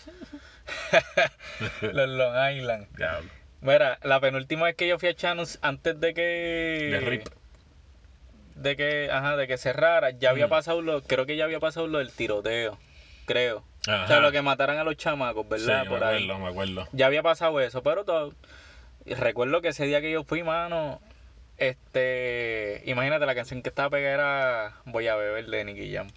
Los 1.81 2.09
Long 2.09 2.35
Island. 2.55 2.87
diablo 2.95 3.29
Mira, 3.61 3.97
la 4.03 4.19
penúltima 4.19 4.65
vez 4.65 4.75
que 4.75 4.87
yo 4.87 4.99
fui 4.99 5.09
a 5.09 5.13
Shannon's 5.13 5.57
antes 5.61 5.99
de 5.99 6.13
que 6.13 6.89
de 6.91 6.99
rip 6.99 7.27
de 8.55 8.75
que, 8.75 9.09
ajá, 9.11 9.35
de 9.35 9.47
que 9.47 9.57
cerrara, 9.57 10.11
ya 10.11 10.29
había 10.29 10.45
Ujú. 10.45 10.51
pasado 10.51 10.81
lo, 10.81 11.01
creo 11.01 11.25
que 11.25 11.35
ya 11.35 11.43
había 11.45 11.59
pasado 11.59 11.87
lo 11.87 11.97
del 11.99 12.11
tiroteo, 12.11 12.77
creo. 13.25 13.65
O 13.81 14.07
sea, 14.07 14.19
lo 14.19 14.31
que 14.31 14.41
mataran 14.41 14.77
a 14.77 14.83
los 14.83 14.95
chamacos, 14.95 15.43
sí, 15.43 15.49
¿verdad? 15.49 15.83
me 15.83 15.89
Por 15.89 16.03
ahí. 16.03 16.25
acuerdo 16.25 16.39
me 16.39 16.49
acuerdo 16.49 16.87
Ya 16.93 17.07
había 17.07 17.23
pasado 17.23 17.59
eso, 17.59 17.83
pero 17.83 18.05
todo. 18.05 18.33
Recuerdo 19.05 19.61
que 19.61 19.69
ese 19.69 19.85
día 19.85 19.99
que 20.01 20.11
yo 20.11 20.23
fui, 20.23 20.43
mano, 20.43 21.01
este, 21.57 22.81
imagínate 22.85 23.25
la 23.25 23.35
canción 23.35 23.61
que 23.61 23.69
estaba 23.69 23.91
pegada 23.91 24.13
era 24.13 24.75
Voy 24.85 25.07
a 25.07 25.15
beber 25.15 25.45
de 25.45 25.63
Nicky 25.65 25.93
Jam. 25.93 26.07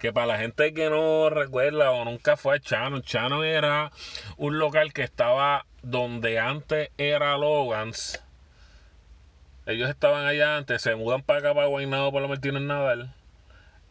que 0.00 0.12
para 0.12 0.26
la 0.26 0.38
gente 0.38 0.74
que 0.74 0.90
no 0.90 1.30
recuerda 1.30 1.90
o 1.92 2.04
nunca 2.04 2.36
fue 2.36 2.56
a 2.56 2.60
Chano, 2.60 3.00
Chano 3.00 3.44
era 3.44 3.92
un 4.36 4.58
local 4.58 4.92
que 4.92 5.02
estaba 5.02 5.66
donde 5.82 6.38
antes 6.38 6.90
era 6.98 7.36
Logan's. 7.36 8.22
Ellos 9.66 9.88
estaban 9.88 10.26
allá 10.26 10.56
antes, 10.56 10.82
se 10.82 10.96
mudan 10.96 11.22
para 11.22 11.38
acá, 11.38 11.54
para 11.54 11.66
Guaynabo, 11.66 12.10
por 12.10 12.22
lo 12.22 12.28
Martínez 12.28 12.62
Nadal. 12.62 13.14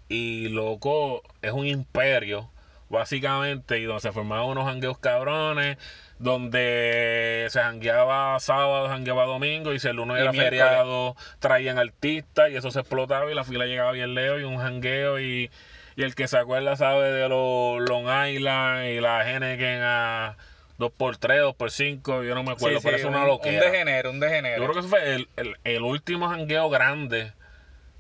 Y 0.10 0.50
loco, 0.50 1.22
es 1.42 1.52
un 1.54 1.68
imperio, 1.68 2.52
básicamente, 2.90 3.80
y 3.80 3.84
donde 3.84 4.02
se 4.02 4.12
formaban 4.12 4.48
unos 4.48 4.66
jangueos 4.66 4.98
cabrones, 4.98 5.78
donde 6.20 7.48
se 7.50 7.60
jangueaba 7.62 8.40
sábado, 8.40 8.88
jangueaba 8.90 9.26
domingo, 9.26 9.74
y 9.74 9.80
si 9.80 9.88
el 9.88 9.96
lunes 9.96 10.18
Y 10.18 10.22
era 10.22 10.34
feriado, 10.34 11.16
traían 11.40 11.80
artistas, 11.80 12.52
y 12.52 12.56
eso 12.58 12.72
se 12.72 12.80
explotaba, 12.82 13.32
y 13.32 13.36
la 13.36 13.44
fila 13.44 13.66
llegaba 13.66 13.92
bien 13.94 14.14
lejos, 14.14 14.40
y 14.42 14.44
un 14.44 14.58
jangueo, 14.58 15.20
y, 15.20 15.50
y 15.96 16.04
el 16.04 16.16
que 16.16 16.28
se 16.28 16.38
acuerda 16.38 16.76
sabe 16.76 17.10
de 17.12 17.28
los 17.30 17.82
Long 17.90 18.08
Island, 18.28 18.88
y 18.90 19.00
la 19.00 19.30
Henneken 19.30 19.80
a 19.82 20.38
2x3, 20.78 21.42
2x5, 21.58 22.24
yo 22.28 22.36
no 22.36 22.44
me 22.44 22.52
acuerdo, 22.52 22.80
Sí, 22.80 22.86
pero 22.86 22.98
sí, 22.98 23.02
es 23.04 23.08
una 23.10 23.22
un, 23.24 23.28
loquera. 23.28 23.66
un 23.66 23.72
degenero, 23.72 24.10
un 24.12 24.20
Yo 24.20 24.26
degenero. 24.28 24.64
creo 24.64 24.74
que 24.74 24.80
eso 24.80 24.90
fue 24.90 25.16
el, 25.16 25.28
el- 25.38 25.56
el 25.64 25.82
último 25.84 26.28
jangueo 26.30 26.70
grande 26.70 27.32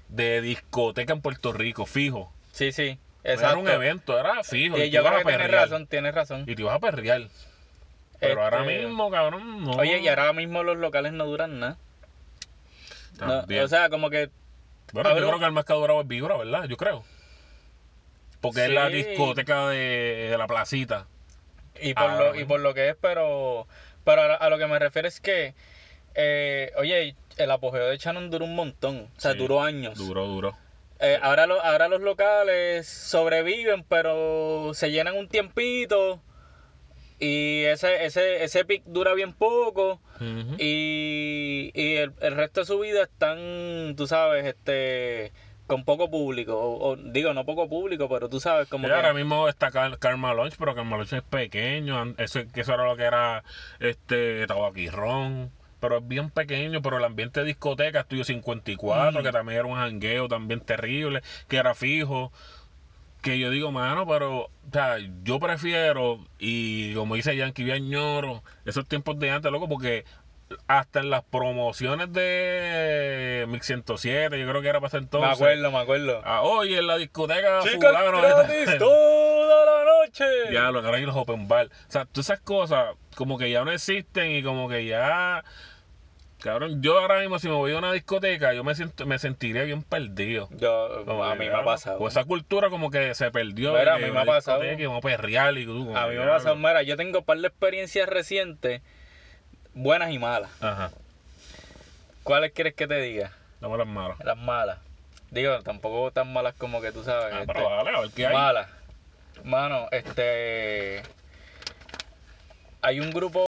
de 0.09 0.41
discoteca 0.41 1.13
en 1.13 1.21
Puerto 1.21 1.53
Rico, 1.53 1.85
fijo. 1.85 2.33
Sí, 2.51 2.71
sí, 2.71 2.97
No 3.23 3.31
exacto. 3.31 3.49
era 3.49 3.57
un 3.59 3.69
evento, 3.69 4.19
era 4.19 4.43
fijo. 4.43 4.77
Y 4.77 4.81
y 4.81 4.83
te 4.85 4.89
yo 4.89 5.01
ibas 5.01 5.11
creo 5.11 5.21
a 5.21 5.23
que 5.23 5.37
tienes 5.37 5.51
razón, 5.51 5.87
tienes 5.87 6.15
razón. 6.15 6.43
Y 6.47 6.55
te 6.55 6.61
ibas 6.61 6.75
a 6.75 6.79
perrear. 6.79 7.21
Pero 8.19 8.43
ahora 8.43 8.61
Este, 8.61 8.79
mismo, 8.85 9.09
cabrón, 9.11 9.63
no. 9.63 9.71
Oye, 9.77 9.99
y 9.99 10.07
ahora 10.07 10.33
mismo 10.33 10.63
los 10.63 10.77
locales 10.77 11.13
no 11.13 11.25
duran 11.25 11.59
nada. 11.59 11.77
No, 13.19 13.45
o 13.63 13.67
sea, 13.67 13.89
como 13.89 14.09
que 14.09 14.29
bueno, 14.93 15.09
yo 15.11 15.27
creo 15.27 15.39
que 15.39 15.45
el 15.45 15.51
más 15.51 15.65
que 15.65 15.73
ha 15.73 15.75
durado 15.75 16.01
es 16.01 16.07
Vibra, 16.07 16.37
¿verdad? 16.37 16.65
Yo 16.65 16.77
creo. 16.77 17.03
Porque 18.41 18.65
es 18.65 18.71
la 18.71 18.87
discoteca 18.89 19.67
de, 19.69 20.29
de 20.31 20.37
la 20.37 20.47
placita. 20.47 21.07
Y 21.81 21.93
por, 21.93 22.03
Ahora 22.09 22.31
lo, 22.31 22.35
y 22.39 22.45
por 22.45 22.59
lo 22.59 22.73
que 22.73 22.89
es, 22.89 22.95
pero, 22.99 23.67
pero 24.03 24.21
a, 24.21 24.35
a 24.35 24.49
lo 24.49 24.57
que 24.57 24.67
me 24.67 24.79
refiero 24.79 25.07
es 25.07 25.19
que, 25.19 25.53
eh, 26.15 26.71
oye, 26.77 27.15
el 27.37 27.51
apogeo 27.51 27.87
de 27.87 27.97
Shannon 27.97 28.29
duró 28.31 28.45
un 28.45 28.55
montón, 28.55 29.09
o 29.15 29.19
sea, 29.19 29.33
Sí, 29.33 29.37
duró 29.37 29.61
años. 29.61 29.97
Duro, 29.97 30.25
duro. 30.27 30.57
Eh, 30.99 31.17
ahora, 31.21 31.45
lo- 31.47 31.63
ahora 31.63 31.87
los 31.87 32.01
locales 32.01 32.87
sobreviven, 32.87 33.83
pero 33.83 34.71
se 34.73 34.91
llenan 34.91 35.15
un 35.17 35.29
tiempito 35.29 36.21
y 37.19 37.63
ese, 37.63 38.05
ese, 38.05 38.43
ese 38.43 38.65
pic 38.65 38.83
dura 38.85 39.13
bien 39.13 39.33
poco 39.33 39.99
y, 40.57 41.71
y 41.73 41.95
el, 41.97 42.13
el 42.21 42.35
resto 42.35 42.61
de 42.61 42.65
su 42.65 42.79
vida 42.79 43.03
están, 43.03 43.95
tú 43.97 44.07
sabes, 44.07 44.45
este 44.45 45.31
con 45.67 45.85
poco 45.85 46.09
público, 46.09 46.57
o, 46.59 46.89
o 46.89 46.95
digo, 46.95 47.31
no 47.35 47.45
poco 47.45 47.69
público, 47.69 48.09
pero 48.09 48.27
tú 48.27 48.39
sabes, 48.39 48.67
como 48.67 48.87
que... 48.87 48.93
ahora 48.93 49.13
mismo 49.13 49.47
está 49.47 49.69
Car 49.69 49.99
Karma 49.99 50.33
Lunch, 50.33 50.55
pero 50.57 50.73
Karma 50.73 50.97
Lunch 50.97 51.13
es 51.13 51.21
pequeño. 51.21 52.15
Eso, 52.17 52.39
eso 52.55 52.73
era 52.73 52.85
lo 52.85 52.97
que 52.97 53.03
era 53.03 53.43
este 53.79 54.47
tabaquirrón. 54.47 55.51
Pero 55.79 55.99
es 55.99 56.07
bien 56.07 56.29
pequeño, 56.31 56.81
pero 56.81 56.97
el 56.97 57.03
ambiente 57.05 57.39
de 57.41 57.45
discoteca, 57.45 57.99
Estudio 58.01 58.23
54, 58.25 59.19
Mm. 59.19 59.23
que 59.23 59.31
también 59.31 59.59
era 59.59 59.67
un 59.67 59.75
jangueo 59.75 60.27
también 60.27 60.59
terrible, 60.59 61.21
que 61.47 61.57
era 61.57 61.73
fijo. 61.75 62.33
Que 63.21 63.37
yo 63.37 63.49
digo, 63.49 63.71
mano, 63.71 64.07
pero 64.07 64.43
o 64.43 64.49
sea, 64.71 64.97
yo 65.23 65.39
prefiero, 65.39 66.19
y 66.37 66.93
como 66.93 67.15
dice 67.15 67.35
Yankee, 67.35 67.63
bien 67.63 67.89
ñoro, 67.89 68.43
esos 68.65 68.87
tiempos 68.87 69.19
de 69.19 69.29
antes, 69.31 69.51
loco, 69.51 69.67
porque 69.67 70.05
hasta 70.67 70.99
en 71.01 71.09
las 71.09 71.23
promociones 71.23 72.11
de 72.13 73.45
Mix 73.49 73.67
107, 73.67 74.39
yo 74.39 74.47
creo 74.47 74.61
que 74.61 74.67
era 74.69 74.79
para 74.79 74.87
ese 74.87 74.97
me 74.97 75.03
entonces. 75.03 75.33
acuerdo, 75.33 75.71
me 75.71 75.77
acuerdo. 75.79 76.21
Ah, 76.23 76.41
oye, 76.41 76.77
en 76.79 76.87
la 76.87 76.97
discoteca 76.97 77.59
Chicas 77.61 77.77
fulano, 77.77 78.21
gratis 78.21 78.77
toda 78.77 79.65
la 79.65 79.91
noche. 80.05 80.25
ya, 80.51 80.71
lo 80.71 80.79
que 80.81 80.85
ahora 80.87 80.97
hay 80.97 81.05
los 81.05 81.15
open 81.15 81.47
bar. 81.47 81.67
O 81.67 81.91
sea, 81.91 82.05
todas 82.05 82.29
esas 82.29 82.39
cosas 82.39 82.95
como 83.15 83.37
que 83.37 83.51
ya 83.51 83.63
no 83.65 83.71
existen 83.71 84.31
y 84.31 84.43
como 84.43 84.69
que 84.69 84.85
ya... 84.85 85.43
Cabrón, 86.41 86.81
yo 86.81 86.97
ahora 86.97 87.19
mismo 87.19 87.37
si 87.37 87.49
me 87.49 87.55
voy 87.55 87.73
a 87.73 87.77
una 87.77 87.91
discoteca, 87.91 88.53
yo 88.53 88.63
me 88.63 88.73
siento, 88.73 89.05
me 89.05 89.19
sentiría 89.19 89.63
bien 89.63 89.83
perdido. 89.83 90.47
Yo, 90.51 91.03
Como 91.05 91.23
a 91.25 91.35
mí 91.35 91.49
me 91.49 91.53
ha 91.55 91.65
pasado. 91.65 91.99
O 91.99 92.07
esa 92.07 92.23
cultura 92.23 92.69
como 92.69 92.89
que 92.89 93.13
se 93.13 93.29
perdió. 93.29 93.73
Mira, 93.73 93.95
a 93.95 93.97
mí 93.97 94.09
me 94.09 94.19
ha 94.19 94.25
pasado. 94.25 94.59
vamos 94.59 94.97
a 94.97 95.01
perrear 95.01 95.57
y 95.57 95.65
tú 95.65 95.85
como 95.85 95.97
A 95.97 96.05
que, 96.05 96.11
mí 96.11 96.17
me 96.17 96.23
ha 96.23 96.29
pasado, 96.29 96.55
mira, 96.55 96.81
yo 96.83 96.95
tengo 96.95 97.19
un 97.19 97.25
par 97.25 97.37
de 97.39 97.47
experiencias 97.47 98.07
recientes, 98.07 98.81
buenas 99.73 100.11
y 100.11 100.19
malas. 100.19 100.49
Ajá, 100.61 100.91
¿Cuáles 102.23 102.51
quieres 102.53 102.73
que 102.73 102.87
te 102.87 102.99
diga? 103.01 103.33
dame 103.59 103.77
las 103.77 103.87
malas. 103.87 104.17
Las 104.23 104.37
malas. 104.37 104.79
Digo, 105.31 105.61
tampoco 105.61 106.11
tan 106.11 106.31
malas 106.31 106.55
como 106.55 106.79
que 106.81 106.91
tú 106.93 107.03
sabes. 107.03 107.33
Ah, 107.33 107.41
este, 107.41 107.53
pero 107.53 107.69
dale, 107.69 107.89
a 107.89 107.99
ver 107.99 108.11
qué 108.15 108.27
hay. 108.27 108.33
malas. 108.33 108.69
Mano, 109.43 109.87
este. 109.91 111.01
Hay 112.81 112.99
un 113.01 113.11
grupo 113.11 113.45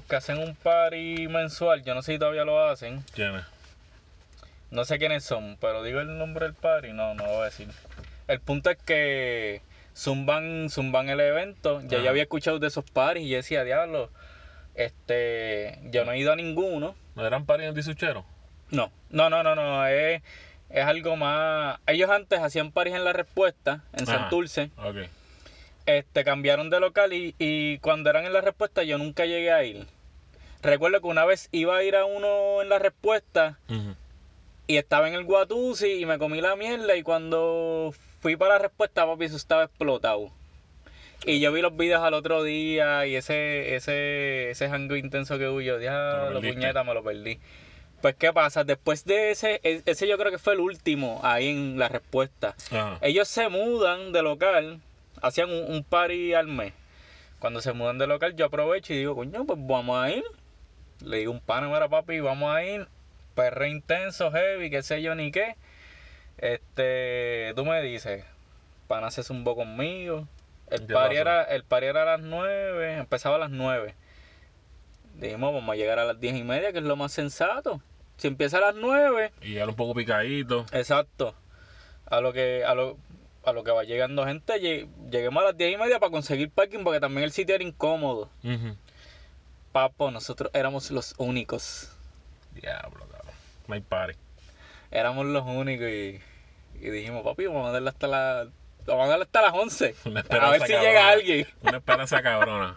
que 0.00 0.16
hacen 0.16 0.38
un 0.38 0.54
party 0.54 1.28
mensual, 1.28 1.84
yo 1.84 1.94
no 1.94 2.00
sé 2.00 2.12
si 2.12 2.18
todavía 2.18 2.44
lo 2.44 2.64
hacen. 2.64 3.04
¿Quién 3.14 3.34
es? 3.34 3.44
No 4.70 4.86
sé 4.86 4.98
quiénes 4.98 5.22
son, 5.22 5.58
pero 5.60 5.82
digo 5.82 6.00
el 6.00 6.16
nombre 6.16 6.46
del 6.46 6.54
party, 6.54 6.94
no, 6.94 7.12
no 7.14 7.24
lo 7.26 7.30
voy 7.30 7.42
a 7.42 7.44
decir. 7.44 7.68
El 8.26 8.40
punto 8.40 8.70
es 8.70 8.78
que 8.78 9.60
zumban, 9.94 10.70
zumban 10.70 11.10
el 11.10 11.20
evento. 11.20 11.82
Ya 11.82 11.98
yo 11.98 12.08
había 12.08 12.22
escuchado 12.22 12.58
de 12.58 12.68
esos 12.68 12.90
parties 12.90 13.26
y 13.26 13.28
yo 13.28 13.36
decía, 13.36 13.64
diablo, 13.64 14.08
este, 14.76 15.78
yo 15.90 16.06
no 16.06 16.12
he 16.12 16.18
ido 16.18 16.32
a 16.32 16.36
ninguno. 16.36 16.94
¿No 17.14 17.26
eran 17.26 17.44
parientes 17.44 17.84
de 17.84 17.92
Suchero? 17.92 18.24
No, 18.70 18.90
no, 19.10 19.28
no, 19.28 19.42
no, 19.42 19.54
no, 19.54 19.86
es, 19.86 20.22
es 20.70 20.84
algo 20.86 21.16
más. 21.16 21.80
Ellos 21.86 22.08
antes 22.08 22.40
hacían 22.40 22.72
parties 22.72 22.96
en 22.96 23.04
la 23.04 23.12
respuesta, 23.12 23.84
en. 23.92 24.06
Santurce. 24.06 24.70
Ok. 24.78 25.06
Este, 25.86 26.24
cambiaron 26.24 26.70
de 26.70 26.78
local 26.80 27.12
y, 27.12 27.34
y 27.38 27.78
cuando 27.78 28.08
eran 28.10 28.24
en 28.24 28.32
la 28.32 28.40
respuesta 28.40 28.82
yo 28.84 28.98
nunca 28.98 29.26
llegué 29.26 29.50
a 29.52 29.64
ir. 29.64 29.86
Recuerdo 30.62 31.00
que 31.00 31.08
una 31.08 31.24
vez 31.24 31.48
iba 31.50 31.76
a 31.76 31.82
ir 31.82 31.96
a 31.96 32.04
uno 32.04 32.62
en 32.62 32.68
la 32.68 32.78
respuesta 32.78 33.58
y 34.68 34.76
estaba 34.76 35.08
en 35.08 35.14
el 35.14 35.24
Guatusi 35.24 35.94
y 36.00 36.06
me 36.06 36.18
comí 36.18 36.40
la 36.40 36.54
mierda 36.54 36.94
y 36.94 37.02
cuando 37.02 37.92
fui 38.20 38.36
para 38.36 38.54
la 38.54 38.58
respuesta, 38.60 39.04
papi, 39.04 39.24
eso 39.24 39.36
estaba 39.36 39.64
explotado. 39.64 40.30
Y 41.24 41.40
yo 41.40 41.52
vi 41.52 41.62
los 41.62 41.76
videos 41.76 42.02
al 42.02 42.14
otro 42.14 42.42
día 42.44 43.06
y 43.06 43.16
ese 43.16 43.74
ese 43.74 44.50
ese 44.50 44.68
jango 44.68 44.94
intenso 44.96 45.36
que 45.38 45.44
yo, 45.44 45.78
diablo, 45.78 46.34
perdiste. 46.40 46.54
puñeta, 46.54 46.84
me 46.84 46.94
lo 46.94 47.02
perdí. 47.02 47.38
Pues, 48.00 48.16
¿qué 48.16 48.32
pasa? 48.32 48.64
Después 48.64 49.04
de 49.04 49.30
ese, 49.30 49.60
e- 49.62 49.82
ese 49.86 50.08
yo 50.08 50.18
creo 50.18 50.32
que 50.32 50.38
fue 50.38 50.54
el 50.54 50.60
último 50.60 51.20
ahí 51.22 51.48
en 51.48 51.78
la 51.78 51.88
respuesta. 51.88 52.56
Ellos 53.00 53.28
se 53.28 53.48
mudan 53.48 54.10
de 54.12 54.22
local, 54.22 54.80
hacían 55.22 55.50
un, 55.50 55.72
un 55.72 55.84
party 55.84 56.34
al 56.34 56.48
mes. 56.48 56.74
Cuando 57.38 57.60
se 57.60 57.72
mudan 57.72 57.98
de 57.98 58.06
local, 58.06 58.36
yo 58.36 58.46
aprovecho 58.46 58.92
y 58.92 58.98
digo, 58.98 59.16
coño, 59.16 59.44
pues 59.44 59.58
vamos 59.62 60.02
a 60.02 60.10
ir. 60.10 60.24
Le 61.04 61.18
digo 61.18 61.32
un 61.32 61.40
pana, 61.40 61.68
mira 61.68 61.88
papi, 61.88 62.20
vamos 62.20 62.54
a 62.54 62.62
ir. 62.62 62.86
Perre 63.34 63.70
intenso, 63.70 64.30
heavy, 64.30 64.70
qué 64.70 64.82
sé 64.82 65.02
yo 65.02 65.14
ni 65.14 65.32
qué. 65.32 65.56
Este, 66.38 67.52
tú 67.56 67.64
me 67.64 67.80
dices, 67.82 68.24
pana 68.88 69.10
se 69.10 69.22
zumbó 69.22 69.56
conmigo. 69.56 70.28
El 70.68 70.86
¿Qué 70.86 70.92
party, 70.92 71.16
era, 71.16 71.42
el 71.44 71.64
party 71.64 71.86
era 71.86 72.02
a 72.02 72.16
las 72.16 72.20
9, 72.20 72.98
empezaba 72.98 73.36
a 73.36 73.38
las 73.38 73.50
9. 73.50 73.94
Dijimos, 75.14 75.52
vamos 75.52 75.72
a 75.72 75.76
llegar 75.76 75.98
a 75.98 76.04
las 76.04 76.20
10 76.20 76.36
y 76.36 76.42
media, 76.44 76.72
que 76.72 76.78
es 76.78 76.84
lo 76.84 76.96
más 76.96 77.12
sensato. 77.12 77.80
Si 78.16 78.28
empieza 78.28 78.58
a 78.58 78.60
las 78.60 78.74
9, 78.76 79.32
Y 79.42 79.56
era 79.56 79.66
un 79.66 79.74
poco 79.74 79.94
picadito. 79.94 80.66
Exacto. 80.72 81.34
A 82.06 82.20
lo 82.20 82.32
que, 82.32 82.64
a 82.64 82.74
lo, 82.74 82.96
a 83.44 83.52
lo 83.52 83.64
que 83.64 83.70
va 83.72 83.84
llegando 83.84 84.24
gente, 84.26 84.54
lle- 84.60 84.88
lleguemos 85.10 85.42
a 85.42 85.46
las 85.46 85.56
10 85.56 85.74
y 85.74 85.76
media 85.76 85.98
para 85.98 86.10
conseguir 86.12 86.50
parking 86.50 86.84
porque 86.84 87.00
también 87.00 87.24
el 87.24 87.32
sitio 87.32 87.54
era 87.54 87.64
incómodo. 87.64 88.30
Ujú. 88.44 88.76
Papo, 89.72 90.10
nosotros 90.10 90.50
éramos 90.54 90.90
los 90.90 91.14
únicos. 91.18 91.90
Diablo, 92.54 93.06
cabrón. 93.10 93.34
No 93.66 93.74
hay 93.74 93.80
party. 93.80 94.18
Éramos 94.90 95.26
los 95.26 95.44
únicos 95.46 95.86
y, 95.88 96.20
y 96.80 96.90
dijimos, 96.90 97.22
papi, 97.24 97.46
vamos 97.46 97.68
a 97.68 97.72
darle 97.72 97.88
hasta 97.88 98.06
la, 98.06 98.48
Vamos 98.84 99.06
a 99.06 99.08
darle 99.10 99.24
hasta 99.24 99.40
las 99.42 99.52
11. 99.54 99.94
Una 100.06 100.20
A 100.20 100.50
ver 100.50 100.60
si 100.62 100.72
cabrona. 100.72 100.82
llega 100.82 101.08
alguien. 101.08 101.46
Una 101.62 101.78
esperanza 101.78 102.22
cabrona. 102.22 102.76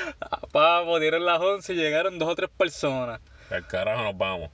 Papo, 0.52 1.00
dieron 1.00 1.24
las 1.24 1.40
11 1.40 1.72
y 1.72 1.76
llegaron 1.76 2.18
dos 2.18 2.28
o 2.28 2.34
tres 2.36 2.50
personas. 2.50 3.20
Al 3.50 3.66
carajo 3.66 4.02
nos 4.02 4.16
vamos. 4.18 4.50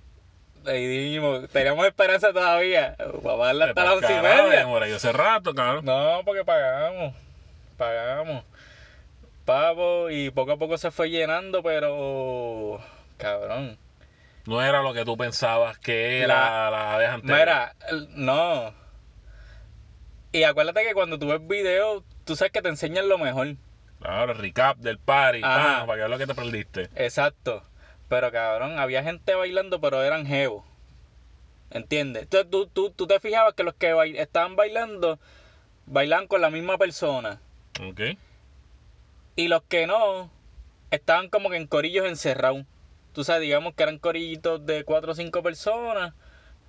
Y 0.67 0.87
dijimos, 0.87 1.49
teníamos 1.51 1.87
esperanza 1.87 2.33
todavía. 2.33 2.97
Vamos 3.23 3.43
a 3.43 3.47
darle 3.47 3.65
hasta 3.65 3.85
las 3.85 3.95
11 3.95 4.13
y 4.13 4.23
media. 4.23 4.89
yo 4.89 4.97
hace 4.97 5.13
rato, 5.13 5.55
cabrón. 5.55 5.85
No, 5.85 6.21
porque 6.25 6.45
pagamos. 6.45 7.15
Pagamos. 7.77 8.45
Pavo, 9.45 10.11
y 10.11 10.31
poco 10.31 10.53
a 10.53 10.57
poco 10.59 10.77
se 10.79 10.91
fue 10.91 11.11
llenando, 11.11 11.63
pero. 11.63 12.81
Cabrón. 13.17 13.79
No 14.47 14.63
era 14.63 14.83
lo 14.83 14.93
que 14.93 15.05
tú 15.05 15.17
pensabas 15.17 15.79
que 15.79 16.23
era 16.23 16.71
la, 16.71 16.97
vez 16.99 17.11
anterior. 17.11 17.39
Mira, 17.39 17.75
no. 18.11 18.75
Y 20.33 20.45
acuérdate 20.45 20.85
que 20.85 20.95
cuando 20.95 21.19
tú 21.19 21.29
ves 21.29 21.47
video, 21.47 22.05
tú 22.25 22.37
sabes 22.37 22.53
que 22.53 22.63
te 22.63 22.69
enseñan 22.69 23.09
lo 23.09 23.19
mejor. 23.19 23.57
Claro, 24.01 24.33
el 24.33 24.39
recap 24.39 24.79
del 24.79 24.99
party, 24.99 25.41
para 25.41 25.87
que 25.87 25.97
veas 25.97 26.11
lo 26.11 26.19
que 26.19 26.27
te 26.27 26.35
perdiste. 26.35 26.89
Exacto. 26.95 27.63
Pero 28.11 28.33
cabrón, 28.33 28.81
había 28.81 29.05
gente 29.05 29.35
bailando, 29.37 29.81
pero 29.81 30.03
eran 30.03 30.27
jevos. 30.27 30.65
¿Entiendes? 31.71 32.25
Entonces 32.25 32.51
tú, 32.51 32.67
tú, 32.67 32.91
tú 32.91 33.07
te 33.07 33.21
fijabas 33.21 33.55
que 33.55 33.63
los 33.63 33.75
que 33.75 33.95
bail- 33.95 34.19
estaban 34.19 34.57
bailando, 34.57 35.21
bailaban 35.87 36.27
con 36.27 36.41
la 36.41 36.51
misma 36.51 36.77
persona. 36.77 37.41
Ok. 37.81 38.01
Y 39.37 39.47
los 39.47 39.63
que 39.63 39.87
no, 39.87 40.29
estaban 40.91 41.29
como 41.29 41.51
que 41.51 41.57
en 41.57 41.69
corillos 41.69 42.05
encerrados. 42.07 42.65
Tú 43.13 43.23
sabes, 43.23 43.43
digamos 43.43 43.75
que 43.75 43.85
eran 43.85 43.99
corillitos 44.01 44.67
de 44.67 44.83
cuatro 44.83 45.13
o 45.13 45.15
cinco 45.15 45.45
personas 45.45 46.13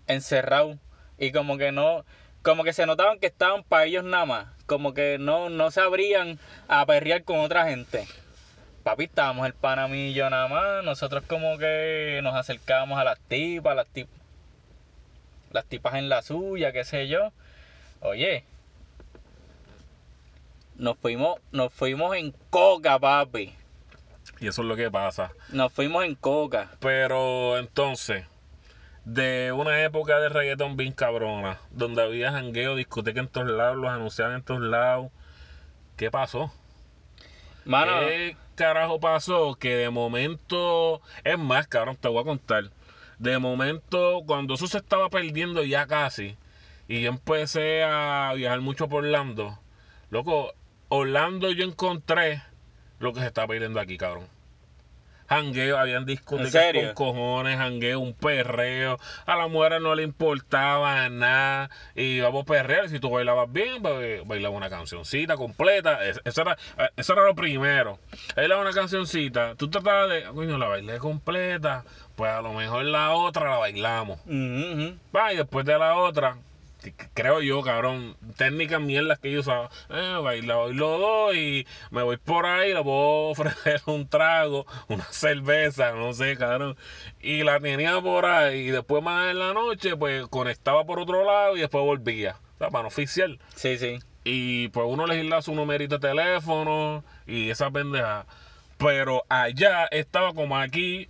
encerrados. 0.06 0.78
Y 1.18 1.32
como 1.32 1.58
que 1.58 1.72
no, 1.72 2.06
como 2.44 2.64
que 2.64 2.74
se 2.74 2.86
notaban 2.86 3.18
que 3.18 3.26
estaban 3.28 3.64
para 3.64 3.86
ellos 3.86 4.04
nada 4.04 4.26
más. 4.26 4.48
Como 4.68 4.94
que 4.94 5.18
no, 5.20 5.50
no 5.50 5.72
se 5.72 5.82
abrían 5.82 6.38
a 6.68 6.86
perrear 6.86 7.24
con 7.24 7.40
otra 7.40 7.68
gente. 7.68 8.08
Papi, 8.84 9.04
estábamos 9.04 9.46
el 9.46 9.54
panamillo 9.54 10.30
nada 10.30 10.48
más. 10.48 10.84
Nosotros 10.84 11.24
como 11.28 11.58
que 11.58 12.20
nos 12.24 12.36
acercábamos 12.36 13.00
a 13.00 13.04
las 13.04 13.20
tipas, 13.20 13.76
las 13.76 13.88
tipas. 13.88 14.20
Las 15.52 15.66
tipas 15.66 15.96
en 15.96 16.10
la 16.10 16.22
suya, 16.22 16.72
qué 16.72 16.84
sé 16.84 17.08
yo. 17.08 17.32
Oye. 18.00 18.44
Nos 20.76 20.98
fuimos, 20.98 21.40
nos 21.52 21.72
fuimos 21.72 22.16
en 22.16 22.34
coca, 22.50 22.98
papi. 22.98 23.54
Y 24.40 24.48
eso 24.48 24.64
es 24.64 24.68
lo 24.68 24.76
que 24.76 24.90
pasa. 24.90 25.32
Nos 25.50 25.72
fuimos 25.72 26.04
en 26.04 26.16
coca. 26.16 26.72
Pero 26.80 27.60
entonces, 27.60 28.26
de 29.06 29.52
una 29.52 29.84
época 29.84 30.20
de 30.20 30.30
reggaetón 30.30 30.78
bien 30.78 30.94
cabrona, 30.94 31.60
donde 31.70 32.02
había 32.02 32.32
jangueo, 32.32 32.76
discoteca 32.76 33.20
en 33.20 33.28
todos 33.28 33.50
lados, 33.50 33.78
los 33.78 33.92
anunciaban 33.92 34.36
en 34.36 34.44
todos 34.44 34.62
lados, 34.62 35.12
¿qué 35.98 36.10
pasó? 36.10 36.52
Mano, 37.66 38.00
¿Qué 38.00 38.36
carajo 38.62 39.00
pasó? 39.00 39.56
Que 39.56 39.76
de 39.76 39.90
momento, 39.90 41.02
es 41.24 41.40
más, 41.40 41.68
cabrón, 41.68 41.98
te 42.00 42.08
voy 42.08 42.22
a 42.22 42.26
contar. 42.26 42.66
De 43.18 43.40
momento, 43.40 44.22
cuando 44.28 44.54
eso 44.54 44.68
se 44.68 44.78
estaba 44.78 45.10
perdiendo 45.10 45.64
ya 45.64 45.88
casi, 45.88 46.38
y 46.88 47.02
yo 47.02 47.10
empecé 47.10 47.84
a 47.84 48.34
viajar 48.36 48.62
mucho 48.62 48.88
por 48.88 49.04
Orlando, 49.04 49.58
loco, 50.12 50.54
Orlando 50.90 51.52
yo 51.52 51.66
encontré 51.66 52.44
lo 53.00 53.14
que 53.14 53.22
se 53.22 53.28
está 53.28 53.48
perdiendo 53.48 53.80
aquí, 53.80 53.98
cabrón. 53.98 54.28
Jangueo, 55.32 55.78
habían 55.78 56.06
discotecas 56.06 56.52
con 56.94 56.94
cojones, 56.94 57.58
jangueo, 57.58 58.02
un 58.02 58.14
perreo. 58.14 59.00
A 59.26 59.38
la 59.38 59.48
mujer 59.48 59.80
no 59.82 59.96
le 59.96 60.04
importaba 60.04 61.08
nada. 61.08 61.70
Y 61.96 62.18
íbamos 62.18 62.44
a 62.44 62.46
perrear. 62.46 62.90
Si 62.90 63.00
tú 63.00 63.10
bailabas 63.10 63.50
bien, 63.50 63.82
ba- 63.82 63.92
bailaba 64.26 64.54
una 64.56 64.70
cancioncita 64.70 65.38
completa. 65.38 66.04
Es- 66.06 66.20
Eso 66.26 66.42
era, 66.42 66.58
eso 66.98 67.14
era 67.14 67.24
lo 67.24 67.34
primero. 67.34 67.98
Bailaba 68.36 68.62
una 68.62 68.74
cancioncita. 68.74 69.56
Tú 69.56 69.70
tratabas 69.70 70.10
de, 70.10 70.24
coño, 70.24 70.58
la 70.58 70.68
bailé 70.68 70.98
completa. 70.98 71.86
Pues 72.16 72.30
a 72.30 72.42
lo 72.42 72.52
mejor 72.52 72.84
la 72.84 73.12
otra 73.14 73.50
la 73.52 73.58
bailamos. 73.58 74.20
Va, 75.16 75.32
y 75.34 75.38
después 75.38 75.66
de 75.66 75.80
la 75.80 75.96
otra, 75.96 76.36
que- 76.82 76.94
que 76.94 77.06
creo 77.14 77.42
yo, 77.42 77.62
cabrón, 77.62 78.16
técnicas 78.38 78.82
mierdas 78.82 79.20
que 79.20 79.32
yo 79.32 79.42
usaba, 79.42 79.70
eh, 79.90 80.18
baila, 80.22 80.56
bailo 80.56 80.98
dos 81.00 81.36
y 81.36 81.66
me 81.92 82.04
voy 82.04 82.18
por 82.18 82.46
ahí, 82.46 82.74
le 82.74 82.84
puedo 82.84 83.30
ofrecer 83.30 83.82
un 83.86 84.08
trago, 84.08 84.66
una 84.88 85.06
cerveza, 85.06 85.92
no 85.94 86.14
sé, 86.14 86.36
cabrón. 86.38 86.76
Y 87.22 87.44
la 87.44 87.60
tenía 87.60 88.02
por 88.02 88.26
ahí, 88.26 88.68
y 88.68 88.72
después 88.72 89.04
más 89.04 89.32
en 89.32 89.40
la 89.40 89.54
noche, 89.54 89.96
pues 89.96 90.28
conectaba 90.28 90.84
por 90.86 91.00
otro 91.00 91.24
lado 91.26 91.56
y 91.56 91.62
después 91.62 91.84
volvía. 91.84 92.38
O 92.56 92.58
sea, 92.58 92.70
para 92.70 92.84
no 92.84 92.88
oficial. 92.90 93.40
Sí, 93.56 93.78
sí. 93.78 94.00
Y 94.24 94.68
pues 94.70 94.86
uno 94.88 95.08
legisla 95.08 95.42
su 95.42 95.56
numerito 95.56 95.98
de 95.98 96.10
teléfono 96.10 97.04
y 97.26 97.50
esa 97.50 97.72
pendeja. 97.72 98.26
Pero 98.78 99.24
allá 99.30 99.86
estaba 99.92 100.34
como 100.34 100.58
aquí, 100.58 101.08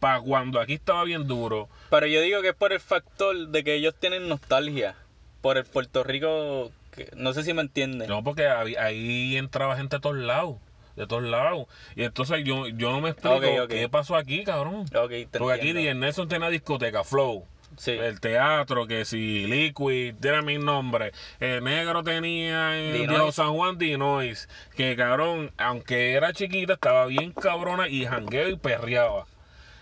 para 0.00 0.20
cuando 0.20 0.58
aquí 0.60 0.74
estaba 0.74 1.04
bien 1.04 1.26
duro. 1.28 1.68
Pero 1.90 2.06
yo 2.06 2.20
digo 2.22 2.42
que 2.42 2.48
es 2.48 2.54
por 2.54 2.72
el 2.72 2.80
factor 2.80 3.36
de 3.48 3.62
que 3.64 3.74
ellos 3.74 3.94
tienen 3.98 4.28
nostalgia. 4.28 4.96
Por 5.42 5.56
el 5.58 5.64
Puerto 5.64 6.02
Rico. 6.02 6.72
que- 6.90 7.08
no 7.14 7.32
sé 7.32 7.44
si 7.44 7.54
me 7.54 7.62
entienden. 7.62 8.08
No, 8.08 8.24
porque 8.24 8.48
ahí, 8.48 8.74
ahí 8.74 9.36
entraba 9.36 9.76
gente 9.76 9.96
de 9.96 10.00
todos 10.00 10.16
lados, 10.16 10.56
de 10.96 11.06
todos 11.06 11.22
lados. 11.22 11.66
Y 11.94 12.02
entonces 12.02 12.42
yo, 12.44 12.66
yo 12.66 12.90
no 12.90 13.00
me 13.00 13.10
explico 13.10 13.68
qué 13.68 13.88
pasó 13.88 14.16
aquí, 14.16 14.42
cabrón. 14.42 14.86
Porque 14.90 15.54
aquí. 15.54 15.72
DJ 15.72 15.94
Nelson 15.94 16.26
tenía 16.28 16.48
discoteca, 16.50 17.04
Flow. 17.04 17.46
Sí. 17.76 17.92
El 17.92 18.20
teatro, 18.20 18.88
que 18.88 19.04
si 19.04 19.46
Liquid, 19.46 20.16
tiene 20.20 20.42
mi 20.42 20.58
nombre. 20.58 21.12
El 21.38 21.62
negro 21.62 22.02
tenía 22.02 22.76
en 22.76 22.92
Dinois. 22.92 23.08
Viejo 23.08 23.32
San 23.32 23.52
Juan 23.54 23.78
Dinois. 23.78 24.48
Que 24.74 24.96
cabrón, 24.96 25.52
aunque 25.56 26.14
era 26.14 26.32
chiquita, 26.32 26.72
estaba 26.72 27.06
bien 27.06 27.30
cabrona 27.32 27.88
y 27.88 28.04
jangueo 28.04 28.48
y 28.48 28.56
perreaba. 28.56 29.26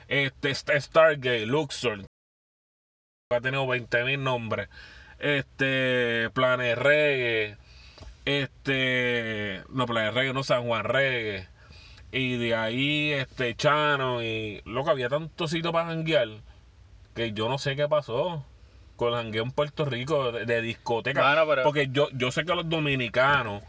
Este, 0.09 0.51
este 0.51 0.81
Stargate, 0.81 1.47
Luxor. 1.47 2.05
Ha 3.31 3.41
tenido 3.41 3.67
20 3.67 4.05
mil 4.05 4.23
nombres. 4.25 4.69
Este, 5.19 6.31
Planet 6.31 6.79
Reggae. 6.79 7.57
Este, 8.25 9.63
no, 9.71 9.87
Planet 9.87 10.15
Reggae, 10.15 10.33
no 10.33 10.43
San 10.43 10.67
Juan 10.67 10.85
Reggae. 10.85 11.47
Y 12.13 12.37
de 12.39 12.55
ahí, 12.55 13.13
este, 13.13 13.55
Chano. 13.55 14.23
Y 14.23 14.63
loco, 14.65 14.91
había 14.91 15.09
tanto 15.09 15.47
sitio 15.49 15.73
para 15.73 15.87
janguear 15.89 16.29
que 17.15 17.33
yo 17.33 17.49
no 17.49 17.59
sé 17.59 17.75
qué 17.77 17.89
pasó 17.89 18.45
con 18.97 19.09
el 19.11 19.15
jangueo 19.17 19.45
en 19.45 19.51
Puerto 19.51 19.85
Rico 19.85 20.33
de, 20.33 20.47
de 20.47 20.61
discoteca. 20.63 21.21
Pero- 21.21 21.65
Porque 21.65 21.89
yo, 21.91 22.09
yo 22.13 22.31
sé 22.31 22.45
que 22.45 22.55
los 22.55 22.69
dominicanos 22.69 23.63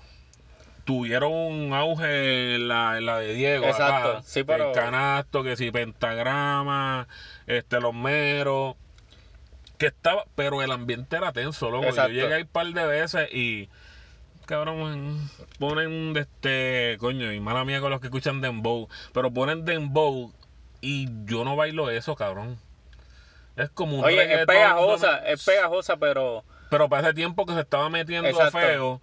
tuvieron 0.90 1.32
un 1.32 1.72
auge 1.72 2.56
en 2.56 2.68
la, 2.68 2.98
en 2.98 3.06
la 3.06 3.20
de 3.20 3.36
Diego. 3.36 3.64
Exacto, 3.68 4.10
acá. 4.14 4.22
sí, 4.24 4.44
pero- 4.44 4.70
El 4.70 4.74
canasto, 4.74 5.44
que 5.44 5.56
si 5.56 5.70
pentagrama, 5.70 7.08
este, 7.46 7.80
los 7.80 7.94
meros. 7.94 8.76
Que 9.78 9.86
estaba, 9.86 10.24
pero 10.34 10.64
el 10.64 10.72
ambiente 10.72 11.16
era 11.16 11.32
tenso, 11.32 11.70
loco. 11.70 11.86
Exacto. 11.86 12.12
Yo 12.14 12.24
llegué 12.24 12.34
ahí 12.34 12.42
un 12.42 12.48
par 12.48 12.66
de 12.66 12.86
veces 12.88 13.32
y. 13.32 13.70
Cabrón, 14.48 15.30
ponen 15.60 16.14
de 16.14 16.22
este. 16.22 16.98
Coño, 17.00 17.32
y 17.32 17.40
mala 17.40 17.66
mía 17.66 17.82
con 17.82 17.92
los 17.92 18.02
que 18.02 18.08
escuchan 18.08 18.42
Dembow. 18.42 18.90
Pero 19.14 19.32
ponen 19.32 19.66
Dembow 19.66 20.34
y 20.82 21.08
yo 21.26 21.46
no 21.46 21.56
bailo 21.56 21.92
eso, 21.92 22.16
cabrón. 22.16 22.58
Es 23.58 23.70
como 23.70 24.00
un 24.00 24.06
Oye, 24.06 24.42
es 24.42 24.48
pegajosa, 24.48 25.20
no- 25.22 25.28
es 25.28 25.46
pegajosa, 25.46 25.98
pero. 25.98 26.44
Pero 26.72 26.90
para 26.90 27.04
ese 27.10 27.14
tiempo 27.14 27.46
que 27.46 27.54
se 27.54 27.60
estaba 27.60 27.90
metiendo 27.92 28.28
Exacto. 28.28 28.58
feo. 28.58 29.02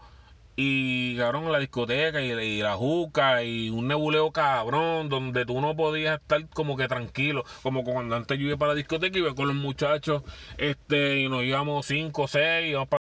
Y 0.59 1.17
cabrón, 1.19 1.53
la 1.53 1.59
discoteca 1.59 2.23
y, 2.23 2.31
y 2.33 2.63
la 2.63 2.75
juca 2.77 3.43
y 3.43 3.69
un 3.69 3.89
nebuleo 3.89 4.33
cabrón 4.33 5.11
donde 5.11 5.45
tú 5.45 5.61
no 5.61 5.77
podías 5.77 6.19
estar 6.21 6.49
como 6.49 6.77
que 6.79 6.89
tranquilo. 6.89 7.45
Como 7.63 7.85
cuando 7.85 8.17
antes 8.17 8.39
yo 8.39 8.47
iba 8.47 8.57
para 8.57 8.71
la 8.73 8.77
discoteca 8.77 9.19
y 9.19 9.21
iba 9.21 9.35
con 9.35 9.49
los 9.49 9.57
muchachos 9.57 10.23
este 10.57 11.19
y 11.21 11.29
nos 11.29 11.45
íbamos 11.45 11.85
cinco 11.85 12.23
o 12.23 12.29
seis 12.29 12.71
íbamos 12.71 12.89
pa- 12.89 12.97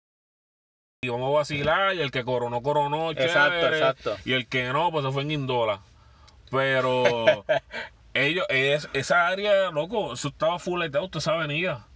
y 1.03 1.09
íbamos 1.09 1.29
a 1.31 1.39
vacilar 1.39 1.95
y 1.95 2.01
el 2.01 2.11
que 2.11 2.25
coronó, 2.25 2.63
coronó, 2.63 3.11
Exacto, 3.11 3.61
chévere, 3.61 3.79
exacto. 3.79 4.17
Y 4.25 4.33
el 4.33 4.47
que 4.47 4.73
no, 4.73 4.91
pues 4.91 5.05
se 5.05 5.13
fue 5.13 5.23
en 5.23 5.33
Indola. 5.33 5.81
Pero 6.51 7.45
ellos, 8.15 8.47
es, 8.49 8.89
esa 8.95 9.29
área, 9.29 9.71
loco, 9.73 10.15
eso 10.15 10.29
estaba 10.29 10.59
fulletado, 10.59 11.09
toda 11.09 11.19
esa 11.21 11.33
avenida. 11.33 11.87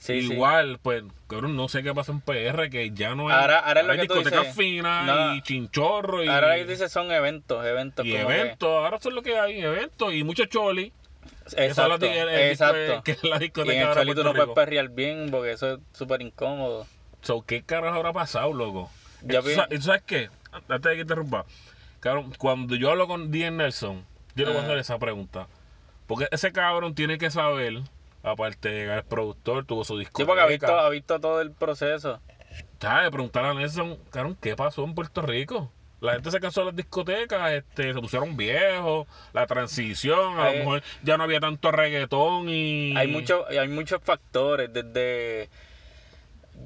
Sí, 0.00 0.22
sí. 0.22 0.32
Igual, 0.32 0.78
pues, 0.82 1.04
cabrón, 1.28 1.56
no 1.56 1.68
sé 1.68 1.82
qué 1.82 1.92
pasa 1.94 2.10
en 2.10 2.22
PR, 2.22 2.70
que 2.70 2.90
ya 2.92 3.14
no 3.14 3.28
hay, 3.28 3.34
Ahora- 3.38 3.58
ahora 3.58 3.80
es 3.82 3.86
lo 3.86 3.92
hay 3.92 3.98
que 4.00 4.06
tú 4.08 4.14
discotecas 4.14 4.40
dices. 4.46 4.56
finas 4.56 5.36
y 5.36 5.42
chinchorro 5.42 6.24
y, 6.24 6.28
Ahora 6.28 6.56
lo 6.56 6.64
que 6.64 6.70
dices 6.72 6.90
son 6.90 7.12
eventos, 7.12 7.64
eventos. 7.66 8.06
y 8.06 8.12
como 8.14 8.28
que- 8.28 8.40
eventos. 8.40 8.68
Ahora 8.68 8.96
eso 8.96 9.10
es 9.10 9.14
lo 9.14 9.22
que 9.22 9.38
hay, 9.38 9.60
eventos 9.60 10.14
y 10.14 10.24
muchos 10.24 10.48
choli. 10.48 10.90
que 11.44 11.50
son 11.50 11.64
Exacto, 11.64 12.06
el- 12.06 12.12
el 12.28 12.50
disco- 12.50 12.64
exacto. 12.64 13.02
que 13.04 13.12
es 13.12 13.24
la 13.24 13.36
Y 13.36 13.38
discoteca 13.40 13.74
en 13.82 13.88
el 13.88 13.94
cholito 13.94 14.14
Puerto 14.22 14.24
no 14.24 14.32
puedes 14.34 14.54
perrear 14.54 14.88
bien 14.88 15.28
porque 15.30 15.52
eso 15.52 15.74
es 15.74 15.78
súper 15.92 16.22
incómodo. 16.22 16.86
So, 17.22 17.42
¿Qué 17.42 17.62
carajo 17.62 17.96
habrá 17.96 18.12
pasado, 18.14 18.52
loco? 18.54 18.90
¿Tú 19.20 19.42
vi- 19.42 19.54
sa- 19.54 19.66
¿tú 19.68 19.82
¿Sabes 19.82 20.02
qué? 20.06 20.30
Antes 20.52 20.80
de 20.82 20.94
que 20.94 21.00
interrumpa. 21.02 21.44
Cabrón, 22.00 22.32
cuando 22.38 22.74
yo 22.76 22.90
hablo 22.90 23.06
con 23.06 23.30
D. 23.30 23.50
Nelson, 23.50 24.06
yo 24.34 24.46
le 24.46 24.52
voy 24.52 24.60
a 24.62 24.64
hacer 24.64 24.78
esa 24.78 24.98
pregunta. 24.98 25.46
Porque 26.06 26.26
ese 26.30 26.52
cabrón 26.52 26.94
tiene 26.94 27.18
que 27.18 27.30
saber, 27.30 27.80
aparte 28.22 28.68
de 28.68 28.98
es 28.98 29.04
productor, 29.04 29.64
tuvo 29.64 29.84
su 29.84 29.98
discoteca. 29.98 30.22
Sí, 30.22 30.26
porque 30.26 30.42
ha 30.42 30.46
visto, 30.46 30.78
ha 30.78 30.88
visto 30.88 31.20
todo 31.20 31.40
el 31.40 31.52
proceso. 31.52 32.20
¿sabes? 32.80 33.10
Preguntar 33.10 33.44
a 33.44 33.54
Nelson, 33.54 33.98
¿qué 34.40 34.56
pasó 34.56 34.84
en 34.84 34.94
Puerto 34.94 35.22
Rico? 35.22 35.72
La 36.00 36.14
gente 36.14 36.30
se 36.30 36.40
cansó 36.40 36.60
de 36.60 36.66
las 36.66 36.76
discotecas, 36.76 37.52
este, 37.52 37.92
se 37.92 38.00
pusieron 38.00 38.34
viejos, 38.34 39.06
la 39.34 39.46
transición, 39.46 40.40
a 40.40 40.50
lo 40.50 40.58
mejor 40.58 40.82
ya 41.02 41.18
no 41.18 41.24
había 41.24 41.40
tanto 41.40 41.70
reggaetón 41.70 42.48
y... 42.48 42.96
Hay, 42.96 43.08
mucho, 43.08 43.44
hay 43.48 43.68
muchos 43.68 44.02
factores, 44.02 44.72
desde... 44.72 45.50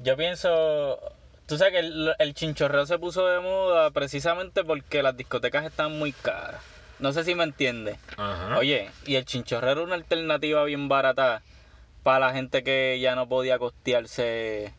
Yo 0.03 0.15
pienso... 0.15 0.99
Tú 1.47 1.57
sabes 1.57 1.73
que 1.73 1.79
el, 1.79 2.15
el 2.17 2.33
chinchorreo 2.33 2.85
se 2.85 2.97
puso 2.97 3.27
de 3.27 3.41
moda 3.41 3.91
precisamente 3.91 4.63
porque 4.63 5.03
las 5.03 5.17
discotecas 5.17 5.65
están 5.65 5.99
muy 5.99 6.13
caras. 6.13 6.63
No 6.99 7.13
sé 7.13 7.23
si 7.23 7.35
me 7.35 7.43
entiendes. 7.43 7.97
Ajá. 8.17 8.57
Oye, 8.57 8.89
y 9.05 9.15
el 9.15 9.25
chinchorreo 9.25 9.71
era 9.71 9.81
una 9.81 9.95
alternativa 9.95 10.63
bien 10.63 10.87
barata 10.87 11.41
para 12.03 12.27
la 12.27 12.33
gente 12.33 12.63
que 12.63 12.99
ya 13.01 13.15
no 13.15 13.27
podía 13.27 13.57
costearse 13.57 14.73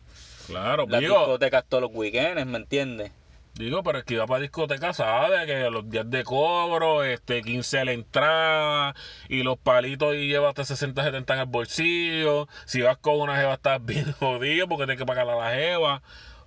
claro, 0.47 0.87
las 0.89 1.01
digo, 1.01 1.19
discotecas 1.19 1.65
todos 1.69 1.83
los 1.83 1.91
weekends, 1.93 2.47
¿me 2.47 2.59
entiendes? 2.59 3.13
digo, 3.59 3.83
pero 3.83 3.99
es 3.99 4.05
que 4.05 4.15
iba 4.15 4.27
para 4.27 4.41
discoteca, 4.41 4.93
sabe 4.93 5.47
que 5.47 5.71
los 5.71 5.89
días 5.89 6.09
de 6.11 6.25
cobro, 6.25 7.05
este, 7.05 7.43
15 7.43 7.81
a 7.81 7.85
la 7.85 7.93
entrada, 7.93 8.95
y 9.29 9.43
los 9.43 9.59
palitos 9.59 10.15
y 10.15 10.29
llevas 10.29 10.51
hasta 10.51 10.65
60, 10.65 11.03
70 11.03 11.35
en 11.35 11.41
el 11.41 11.47
bolsillo. 11.47 12.49
Si 12.67 12.83
vas 12.83 12.99
con 12.99 13.21
una 13.21 13.37
jeva 13.37 13.55
estás 13.55 13.85
bien 13.85 14.13
jodido 14.19 14.69
porque 14.69 14.85
tienes 14.85 14.99
que 14.99 15.07
pagar 15.07 15.29
a 15.29 15.37
la 15.37 15.55
jeva. 15.55 16.03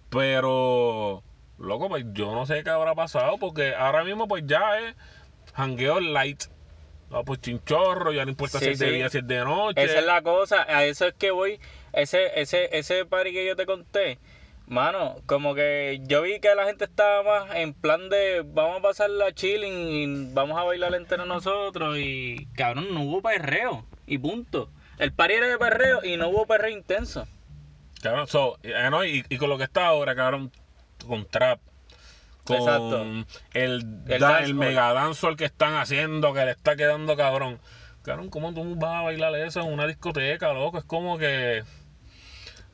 Pero, 0.09 1.23
loco, 1.57 1.89
pues 1.89 2.05
yo 2.13 2.33
no 2.33 2.45
sé 2.45 2.63
qué 2.63 2.69
habrá 2.69 2.95
pasado 2.95 3.37
porque 3.37 3.75
ahora 3.75 4.03
mismo 4.03 4.27
pues 4.27 4.43
ya 4.45 4.79
es 4.79 4.95
jangueo 5.53 5.99
light. 5.99 6.43
No, 7.09 7.23
pues 7.23 7.41
chinchorro, 7.41 8.11
ya 8.11 8.23
no 8.23 8.31
importa 8.31 8.59
Sí, 8.59 8.65
si 8.65 8.71
es 8.71 8.79
de 8.79 8.91
día, 8.91 9.09
si 9.09 9.17
es 9.19 9.27
de 9.27 9.39
noche. 9.39 9.83
Esa 9.83 9.99
es 9.99 10.05
la 10.05 10.21
cosa, 10.21 10.65
a 10.67 10.85
eso 10.85 11.07
es 11.07 11.15
que 11.15 11.31
voy. 11.31 11.59
Ese, 11.91 12.39
ese, 12.39 12.69
ese 12.77 13.05
party 13.05 13.33
que 13.33 13.47
yo 13.47 13.55
te 13.55 13.65
conté, 13.65 14.19
mano, 14.67 15.15
como 15.25 15.55
que 15.55 16.01
yo 16.03 16.21
vi 16.21 16.39
que 16.39 16.53
la 16.53 16.65
gente 16.65 16.85
estaba 16.85 17.23
más 17.23 17.55
en 17.55 17.73
plan 17.73 18.09
de 18.09 18.43
vamos 18.45 18.77
a 18.77 18.81
pasar 18.81 19.09
la 19.09 19.33
chilling 19.33 19.73
y 19.89 20.33
vamos 20.33 20.59
a 20.59 20.63
bailar 20.63 20.93
entre 20.93 21.25
nosotros 21.25 21.97
y 21.97 22.47
cabrón, 22.55 22.93
no 22.93 23.01
hubo 23.01 23.21
perreo 23.23 23.85
y 24.05 24.19
punto. 24.19 24.69
El 24.99 25.11
party 25.11 25.33
era 25.33 25.47
de 25.47 25.57
perreo 25.57 26.03
y 26.03 26.15
no 26.15 26.29
hubo 26.29 26.45
perreo 26.45 26.69
intenso. 26.69 27.27
Cabrón, 28.03 28.27
so, 28.27 28.59
eh, 28.61 28.87
no, 28.91 29.03
y, 29.03 29.25
y 29.29 29.37
con 29.37 29.49
lo 29.49 29.57
que 29.57 29.63
está 29.63 29.87
ahora, 29.87 30.15
cabrón, 30.15 30.51
con 31.07 31.25
trap, 31.25 31.59
con 32.57 32.57
Exacto. 32.57 33.03
el, 33.53 33.85
El 34.07 34.19
da- 34.19 34.39
el 34.43 34.53
mega 34.53 34.91
dancehall 34.93 35.37
que 35.37 35.45
están 35.45 35.75
haciendo, 35.75 36.33
que 36.33 36.43
le 36.45 36.51
está 36.51 36.75
quedando 36.75 37.15
cabrón. 37.15 37.59
Cabrón, 38.03 38.29
¿cómo 38.29 38.53
tú 38.53 38.75
vas 38.75 38.95
a 38.95 39.01
bailar 39.03 39.35
eso 39.35 39.61
en 39.61 39.71
una 39.71 39.85
discoteca, 39.87 40.51
loco? 40.53 40.77
Es 40.79 40.83
como 40.83 41.17
que. 41.17 41.63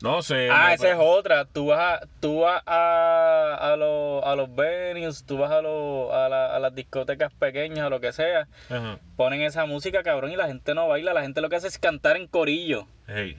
No 0.02 0.20
sé. 0.22 0.50
Ah, 0.52 0.74
esa 0.74 0.90
es 0.90 0.96
otra. 1.00 1.46
Tú 1.46 1.66
vas 1.68 2.02
a, 2.02 2.06
tú 2.20 2.40
vas 2.40 2.62
a, 2.66 3.56
a, 3.72 3.76
los, 3.76 4.22
a 4.24 4.36
los 4.36 4.54
venues, 4.54 5.24
tú 5.24 5.38
vas 5.38 5.50
a, 5.50 5.62
los, 5.62 6.12
a, 6.12 6.28
la- 6.28 6.54
a 6.54 6.58
las 6.58 6.74
discotecas 6.74 7.32
pequeñas 7.32 7.86
o 7.86 7.90
lo 7.90 7.98
que 8.00 8.12
sea. 8.12 8.46
Ajá. 8.68 8.98
Ponen 9.16 9.40
esa 9.42 9.64
música, 9.64 10.02
cabrón, 10.02 10.30
y 10.32 10.36
la 10.36 10.48
gente 10.48 10.74
no 10.74 10.86
baila. 10.88 11.14
La 11.14 11.22
gente 11.22 11.40
lo 11.40 11.48
que 11.48 11.56
hace 11.56 11.68
es 11.68 11.78
cantar 11.78 12.16
en 12.16 12.26
corillo. 12.28 12.86
Hey. 13.06 13.36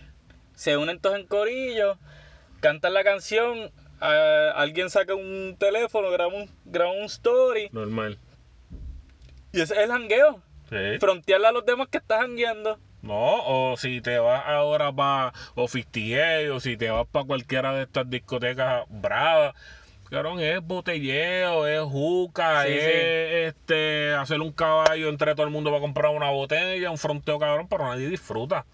Se 0.56 0.78
unen 0.78 1.00
todos 1.00 1.16
en 1.18 1.28
corillo, 1.28 2.00
cantan 2.60 2.96
la 2.96 3.04
canción, 3.04 3.72
a- 4.00 4.52
alguien 4.56 4.90
saca 4.90 5.16
un 5.16 5.56
teléfono, 5.60 6.10
graba 6.12 6.34
un, 6.34 6.50
graba 6.66 6.92
un 6.92 7.04
story. 7.06 7.70
Normal. 7.72 8.18
Y 9.52 9.62
ese 9.62 9.74
es 9.76 9.80
el 9.82 9.92
jangueo. 9.92 10.42
Sí. 10.70 11.00
Frontearle 11.00 11.48
a 11.48 11.52
los 11.52 11.66
demás 11.66 11.88
que 11.90 11.98
estás 11.98 12.20
jangueando. 12.22 12.78
No, 13.02 13.72
o 13.72 13.78
si 13.78 14.02
te 14.02 14.18
vas 14.20 14.44
ahora 14.48 14.92
para 14.92 15.32
o 15.56 15.68
58, 15.68 16.56
o 16.56 16.60
si 16.60 16.76
te 16.78 16.90
vas 16.90 17.08
para 17.08 17.26
cualquiera 17.26 17.74
de 17.74 17.84
estas 17.84 18.10
discotecas 18.10 18.86
bravas, 18.90 19.56
cabrón, 20.10 20.40
es 20.40 20.62
botelleo, 20.62 21.68
es 21.68 21.82
juca, 21.82 22.64
Sí, 22.66 22.74
es 22.74 22.84
sí. 22.84 22.92
este 23.48 24.14
hacer 24.14 24.42
un 24.42 24.52
caballo 24.52 25.10
entre 25.10 25.36
todo 25.36 25.46
el 25.46 25.52
mundo 25.54 25.70
para 25.70 25.82
comprar 25.82 26.12
una 26.14 26.32
botella, 26.32 26.92
un 26.92 26.98
fronteo 26.98 27.40
cabrón, 27.40 27.68
pero 27.70 27.86
nadie 27.86 28.10
disfruta. 28.10 28.66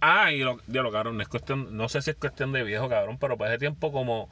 Ah, 0.00 0.32
y 0.32 0.38
lo, 0.40 0.58
diablo, 0.66 0.90
cabrón, 0.92 1.20
es 1.20 1.28
cuestión, 1.28 1.76
no 1.76 1.88
sé 1.88 2.02
si 2.02 2.10
es 2.10 2.16
cuestión 2.16 2.52
de 2.52 2.62
viejo, 2.62 2.88
cabrón, 2.88 3.18
pero 3.18 3.36
para 3.36 3.50
ese 3.50 3.58
tiempo 3.58 3.92
como 3.92 4.28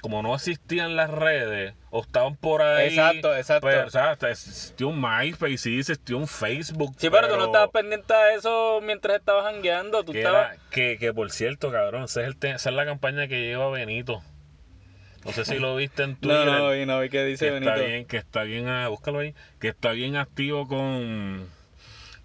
como 0.00 0.22
no 0.22 0.34
existían 0.34 0.96
las 0.96 1.08
redes, 1.08 1.72
o 1.88 2.02
estaban 2.02 2.36
por 2.36 2.60
ahí. 2.60 2.88
Exacto, 2.88 3.34
exacto. 3.34 3.66
Pero, 3.68 3.86
o 3.86 3.90
sea, 3.90 4.12
existió 4.28 4.88
un 4.88 5.00
MySpace, 5.00 5.56
sí, 5.56 5.78
existió 5.78 6.18
un 6.18 6.28
Facebook. 6.28 6.94
Sí, 6.98 7.08
pero, 7.08 7.26
tú 7.26 7.38
no 7.38 7.46
estabas 7.46 7.70
pendiente 7.70 8.12
de 8.12 8.34
eso 8.34 8.80
mientras 8.82 9.16
estabas 9.16 9.44
jangueando. 9.50 10.04
Tú 10.04 10.12
Que, 10.12 10.18
estabas... 10.18 10.52
era- 10.52 10.62
que, 10.70 10.98
que 10.98 11.14
por 11.14 11.30
cierto, 11.30 11.72
cabrón, 11.72 12.04
esa 12.04 12.20
es, 12.20 12.26
el 12.28 12.36
esa 12.50 12.68
es 12.68 12.76
la 12.76 12.84
campaña 12.84 13.28
que 13.28 13.40
lleva 13.40 13.70
Benito. 13.70 14.22
No 15.24 15.32
sé 15.32 15.46
si 15.46 15.58
lo 15.58 15.74
viste 15.74 16.02
en 16.02 16.16
Twitter. 16.20 16.44
No, 16.44 16.58
no, 16.58 16.70
vi, 16.72 16.84
no 16.84 17.00
vi 17.00 17.08
que 17.08 17.16
que 17.18 17.24
dice 17.24 17.46
está 17.56 17.70
Benito. 17.70 17.86
bien, 17.88 18.04
que 18.04 18.18
está 18.18 18.42
bien, 18.42 18.68
ah, 18.68 18.88
búscalo 18.88 19.20
ahí, 19.20 19.34
que 19.58 19.68
está 19.68 19.92
bien 19.92 20.16
activo 20.16 20.68
con 20.68 21.48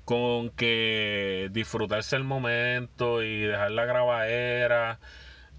con 0.10 0.50
que 0.50 1.50
disfrutarse 1.52 2.16
el 2.16 2.24
momento 2.24 3.22
y 3.22 3.42
dejar 3.42 3.70
la 3.70 3.86
grabadera 3.86 5.00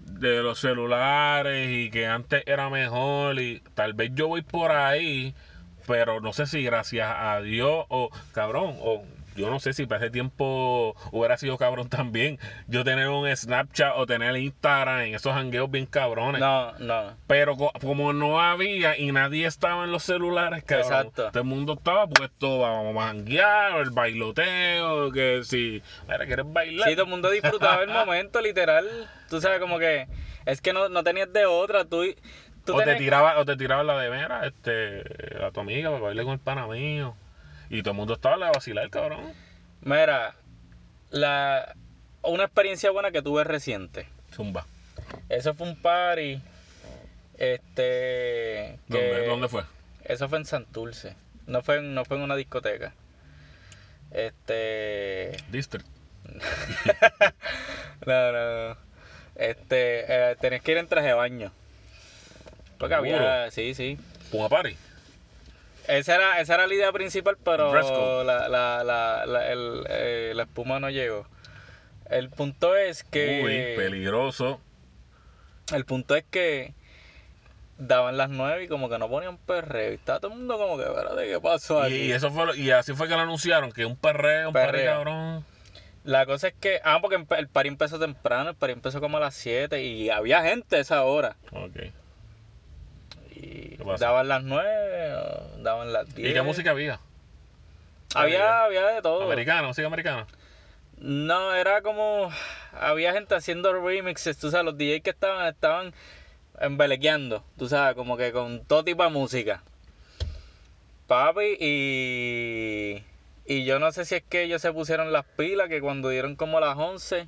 de 0.01 0.43
los 0.43 0.59
celulares 0.59 1.69
y 1.71 1.89
que 1.89 2.05
antes 2.05 2.43
era 2.45 2.69
mejor 2.69 3.39
y 3.39 3.61
tal 3.75 3.93
vez 3.93 4.11
yo 4.13 4.27
voy 4.27 4.41
por 4.41 4.73
ahí 4.73 5.33
pero 5.87 6.19
no 6.19 6.33
sé 6.33 6.47
si 6.47 6.63
gracias 6.63 7.09
a 7.17 7.39
Dios 7.39 7.85
o 7.87 8.09
cabrón 8.33 8.75
o 8.81 9.05
yo 9.35 9.49
no 9.49 9.59
sé 9.59 9.73
si 9.73 9.85
para 9.85 10.01
ese 10.05 10.11
tiempo 10.11 10.95
hubiera 11.11 11.37
sido 11.37 11.57
cabrón 11.57 11.89
también 11.89 12.37
yo 12.67 12.83
tener 12.83 13.09
un 13.09 13.33
Snapchat 13.35 13.93
o 13.95 14.05
tener 14.05 14.35
Instagram 14.35 15.01
en 15.01 15.15
esos 15.15 15.33
hangueos 15.33 15.69
bien 15.71 15.85
cabrones 15.85 16.41
No, 16.41 16.73
no. 16.79 17.15
pero 17.27 17.55
co- 17.55 17.71
como 17.81 18.13
no 18.13 18.41
había 18.41 18.97
y 18.97 19.11
nadie 19.11 19.45
estaba 19.47 19.83
en 19.85 19.91
los 19.91 20.03
celulares, 20.03 20.63
cabrón, 20.63 20.85
Exacto. 20.87 21.29
todo 21.31 21.43
el 21.43 21.47
mundo 21.47 21.73
estaba 21.73 22.07
puesto, 22.07 22.59
vamos 22.59 23.01
a 23.03 23.07
janguear, 23.07 23.77
el 23.81 23.91
bailoteo, 23.91 25.11
que 25.11 25.41
si, 25.43 25.81
mira, 26.07 26.25
¿quieres 26.25 26.45
bailar? 26.51 26.89
Sí, 26.89 26.95
todo 26.95 27.05
el 27.05 27.09
mundo 27.11 27.29
disfrutaba 27.29 27.83
el 27.83 27.89
momento, 27.93 28.41
literal. 28.41 28.85
Tú 29.29 29.39
sabes, 29.41 29.59
como 29.59 29.79
que 29.79 30.07
es 30.45 30.61
que 30.61 30.73
no, 30.73 30.89
no 30.89 31.03
tenías 31.03 31.31
de 31.31 31.45
otra. 31.45 31.85
Tú, 31.85 32.03
tú 32.65 32.75
o, 32.75 32.81
te 32.81 32.95
tiraba, 32.95 33.39
o 33.39 33.45
te 33.45 33.55
tiraba 33.55 33.83
la 33.83 33.97
de 33.99 34.09
mera, 34.09 34.45
este, 34.45 35.03
a 35.43 35.51
tu 35.51 35.61
amiga, 35.61 35.89
para 35.89 36.01
bailar 36.01 36.25
con 36.25 36.33
el 36.33 36.39
pana 36.39 36.67
mío. 36.67 37.15
Y 37.73 37.81
todo 37.83 37.91
el 37.91 37.97
mundo 37.97 38.13
estaba 38.15 38.35
a 38.35 38.37
la 38.37 38.51
vacilar, 38.51 38.89
cabrón. 38.89 39.33
Mira, 39.81 40.35
la, 41.09 41.73
una 42.21 42.43
experiencia 42.43 42.91
buena 42.91 43.11
que 43.11 43.21
tuve 43.21 43.43
reciente. 43.43 44.07
Zumba. 44.33 44.65
Eso 45.29 45.53
fue 45.53 45.67
un 45.69 45.81
party. 45.81 46.41
Este. 47.37 47.71
que- 47.73 48.77
¿Dónde, 48.87 49.25
¿Dónde 49.27 49.47
fue? 49.47 49.63
Eso 50.03 50.27
fue 50.29 50.37
en 50.39 50.45
Santurce. 50.45 51.15
No 51.47 51.61
fue, 51.63 51.77
en- 51.77 51.93
no 51.95 52.03
fue 52.05 52.17
en 52.17 52.23
una 52.23 52.35
discoteca. 52.35 52.93
Este. 54.11 55.37
District. 55.49 55.85
No, 58.05 58.31
no, 58.31 58.69
no. 58.69 58.77
Este. 59.35 60.05
Eh, 60.31 60.35
tenés 60.41 60.61
que 60.63 60.71
ir 60.71 60.77
en 60.79 60.87
traje 60.87 61.07
de 61.07 61.13
baño. 61.13 61.51
Porque 62.79 62.95
había. 62.95 63.49
Seguro. 63.49 63.51
Sí, 63.51 63.73
sí. 63.75 63.97
Puma 64.31 64.49
Party. 64.49 64.75
Esa 65.87 66.15
era, 66.15 66.39
esa 66.39 66.55
era 66.55 66.67
la 66.67 66.73
idea 66.73 66.91
principal, 66.91 67.37
pero 67.43 68.23
la, 68.23 68.47
la, 68.47 68.83
la, 68.83 69.25
la, 69.25 69.51
el, 69.51 69.83
eh, 69.89 70.33
la 70.35 70.43
espuma 70.43 70.79
no 70.79 70.89
llegó. 70.89 71.27
El 72.09 72.29
punto 72.29 72.75
es 72.75 73.03
que. 73.03 73.41
Uy, 73.43 73.75
peligroso. 73.83 74.59
El 75.73 75.85
punto 75.85 76.15
es 76.15 76.25
que 76.29 76.73
daban 77.77 78.17
las 78.17 78.29
nueve 78.29 78.65
y 78.65 78.67
como 78.67 78.89
que 78.89 78.99
no 78.99 79.09
ponían 79.09 79.37
perreo. 79.37 79.91
Y 79.91 79.95
estaba 79.95 80.19
todo 80.19 80.31
el 80.33 80.37
mundo 80.39 80.57
como 80.57 80.77
que, 80.77 80.83
espérate, 80.83 81.27
¿qué 81.27 81.39
pasó 81.39 81.81
aquí? 81.81 81.95
Y, 81.95 82.11
eso 82.11 82.29
fue 82.31 82.45
lo- 82.45 82.55
y 82.55 82.69
así 82.71 82.93
fue 82.93 83.07
que 83.07 83.15
lo 83.15 83.21
anunciaron, 83.21 83.71
que 83.71 83.85
un 83.85 83.95
perreo, 83.95 84.49
un 84.49 84.53
perreo, 84.53 84.93
cabrón. 84.93 85.45
La 86.03 86.25
cosa 86.25 86.49
es 86.49 86.53
que, 86.59 86.81
ah, 86.83 86.99
porque 87.01 87.23
el 87.37 87.47
party 87.47 87.67
empezó 87.69 87.99
temprano, 87.99 88.49
el 88.49 88.55
party 88.55 88.73
empezó 88.73 88.99
como 89.01 89.17
a 89.17 89.19
las 89.19 89.35
7 89.35 89.83
y 89.83 90.09
había 90.09 90.43
gente 90.43 90.75
a 90.77 90.79
esa 90.79 91.03
hora. 91.03 91.35
Ok. 91.51 91.77
Daban 93.99 94.27
las 94.27 94.43
9, 94.43 95.13
o 95.15 95.57
daban 95.63 95.93
las 95.93 96.13
10. 96.15 96.29
¿Y 96.29 96.33
qué 96.33 96.41
música 96.41 96.71
había? 96.71 96.99
Había, 98.13 98.65
había 98.65 98.87
de 98.87 99.01
todo. 99.01 99.23
Americana, 99.23 99.67
música 99.67 99.87
americana. 99.87 100.27
No, 100.97 101.53
era 101.55 101.81
como. 101.81 102.31
Había 102.73 103.13
gente 103.13 103.35
haciendo 103.35 103.73
remixes, 103.73 104.37
tú 104.37 104.51
sabes, 104.51 104.65
los 104.65 104.77
DJs 104.77 105.01
que 105.01 105.09
estaban, 105.09 105.47
estaban 105.47 105.93
embelequeando, 106.59 107.43
tú 107.57 107.67
sabes, 107.67 107.95
como 107.95 108.17
que 108.17 108.31
con 108.31 108.63
todo 108.65 108.83
tipo 108.83 109.03
de 109.03 109.09
música. 109.09 109.63
Papi, 111.07 111.57
y. 111.59 113.03
Y 113.45 113.65
yo 113.65 113.79
no 113.79 113.91
sé 113.91 114.05
si 114.05 114.15
es 114.15 114.23
que 114.23 114.43
ellos 114.43 114.61
se 114.61 114.71
pusieron 114.71 115.11
las 115.11 115.25
pilas, 115.25 115.67
que 115.67 115.81
cuando 115.81 116.09
dieron 116.09 116.35
como 116.35 116.59
las 116.59 116.77
11, 116.77 117.27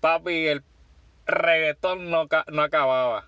papi, 0.00 0.48
el 0.48 0.62
reggaetón 1.26 2.10
no, 2.10 2.28
no 2.48 2.62
acababa. 2.62 3.26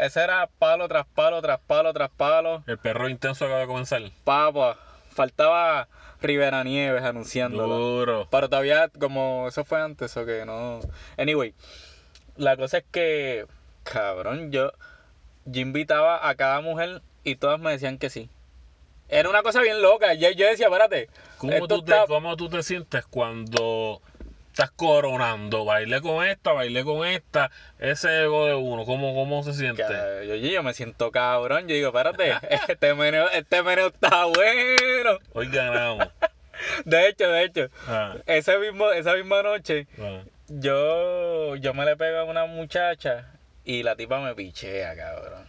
Ese 0.00 0.22
era 0.22 0.48
palo 0.58 0.88
tras 0.88 1.06
palo, 1.06 1.42
tras 1.42 1.60
palo, 1.60 1.92
tras 1.92 2.10
palo. 2.10 2.64
El 2.66 2.78
perro 2.78 3.08
intenso 3.08 3.44
acaba 3.44 3.60
de 3.60 3.66
comenzar. 3.66 4.00
Papa, 4.24 4.78
faltaba 5.10 5.88
Rivera 6.22 6.64
Nieves 6.64 7.02
anunciándolo. 7.02 7.76
Duro. 7.76 8.28
Pero 8.30 8.48
todavía, 8.48 8.88
como 8.98 9.46
eso 9.48 9.64
fue 9.64 9.80
antes 9.80 10.16
o 10.16 10.24
que 10.24 10.46
no. 10.46 10.80
Anyway, 11.18 11.54
la 12.36 12.56
cosa 12.56 12.78
es 12.78 12.84
que, 12.90 13.46
cabrón, 13.82 14.50
yo, 14.52 14.72
yo 15.44 15.60
invitaba 15.60 16.26
a 16.28 16.34
cada 16.34 16.60
mujer 16.62 17.02
y 17.22 17.36
todas 17.36 17.60
me 17.60 17.70
decían 17.72 17.98
que 17.98 18.08
sí. 18.08 18.30
Era 19.10 19.28
una 19.28 19.42
cosa 19.42 19.60
bien 19.60 19.82
loca. 19.82 20.14
Yo, 20.14 20.30
yo 20.30 20.46
decía, 20.46 20.66
espérate. 20.66 21.10
¿Cómo 21.36 21.66
tú, 21.68 21.82
te, 21.82 21.92
está- 21.92 22.06
¿Cómo 22.06 22.36
tú 22.36 22.48
te 22.48 22.62
sientes 22.62 23.04
cuando 23.06 24.00
estás 24.50 24.70
coronando? 24.72 25.64
Bailé 25.64 26.00
con 26.00 26.24
esta, 26.26 26.52
bailé 26.52 26.84
con 26.84 27.06
esta. 27.06 27.50
Ese 27.78 28.24
ego 28.24 28.46
de 28.46 28.54
uno, 28.54 28.84
¿cómo, 28.84 29.14
cómo 29.14 29.42
se 29.42 29.54
siente? 29.54 29.82
Que, 29.82 30.26
yo, 30.28 30.34
yo 30.34 30.62
me 30.62 30.74
siento 30.74 31.10
cabrón. 31.10 31.68
Yo 31.68 31.74
digo, 31.74 31.88
espérate, 31.88 32.34
este 32.68 32.94
meneo, 32.94 33.28
este 33.30 33.62
meneo 33.62 33.88
está 33.88 34.26
bueno. 34.26 35.18
Hoy 35.32 35.48
ganamos. 35.48 36.08
De 36.84 37.08
hecho, 37.08 37.28
de 37.28 37.44
hecho, 37.44 37.68
Ah, 37.88 38.16
ese 38.26 38.58
mismo, 38.58 38.90
esa 38.90 39.14
misma 39.14 39.42
noche, 39.42 39.86
ah. 39.98 40.22
yo, 40.48 41.56
yo 41.56 41.72
me 41.72 41.84
le 41.86 41.96
pego 41.96 42.18
a 42.18 42.24
una 42.24 42.44
muchacha 42.46 43.30
y 43.64 43.82
la 43.82 43.96
tipa 43.96 44.20
me 44.20 44.34
pichea, 44.34 44.94
cabrón. 44.94 45.46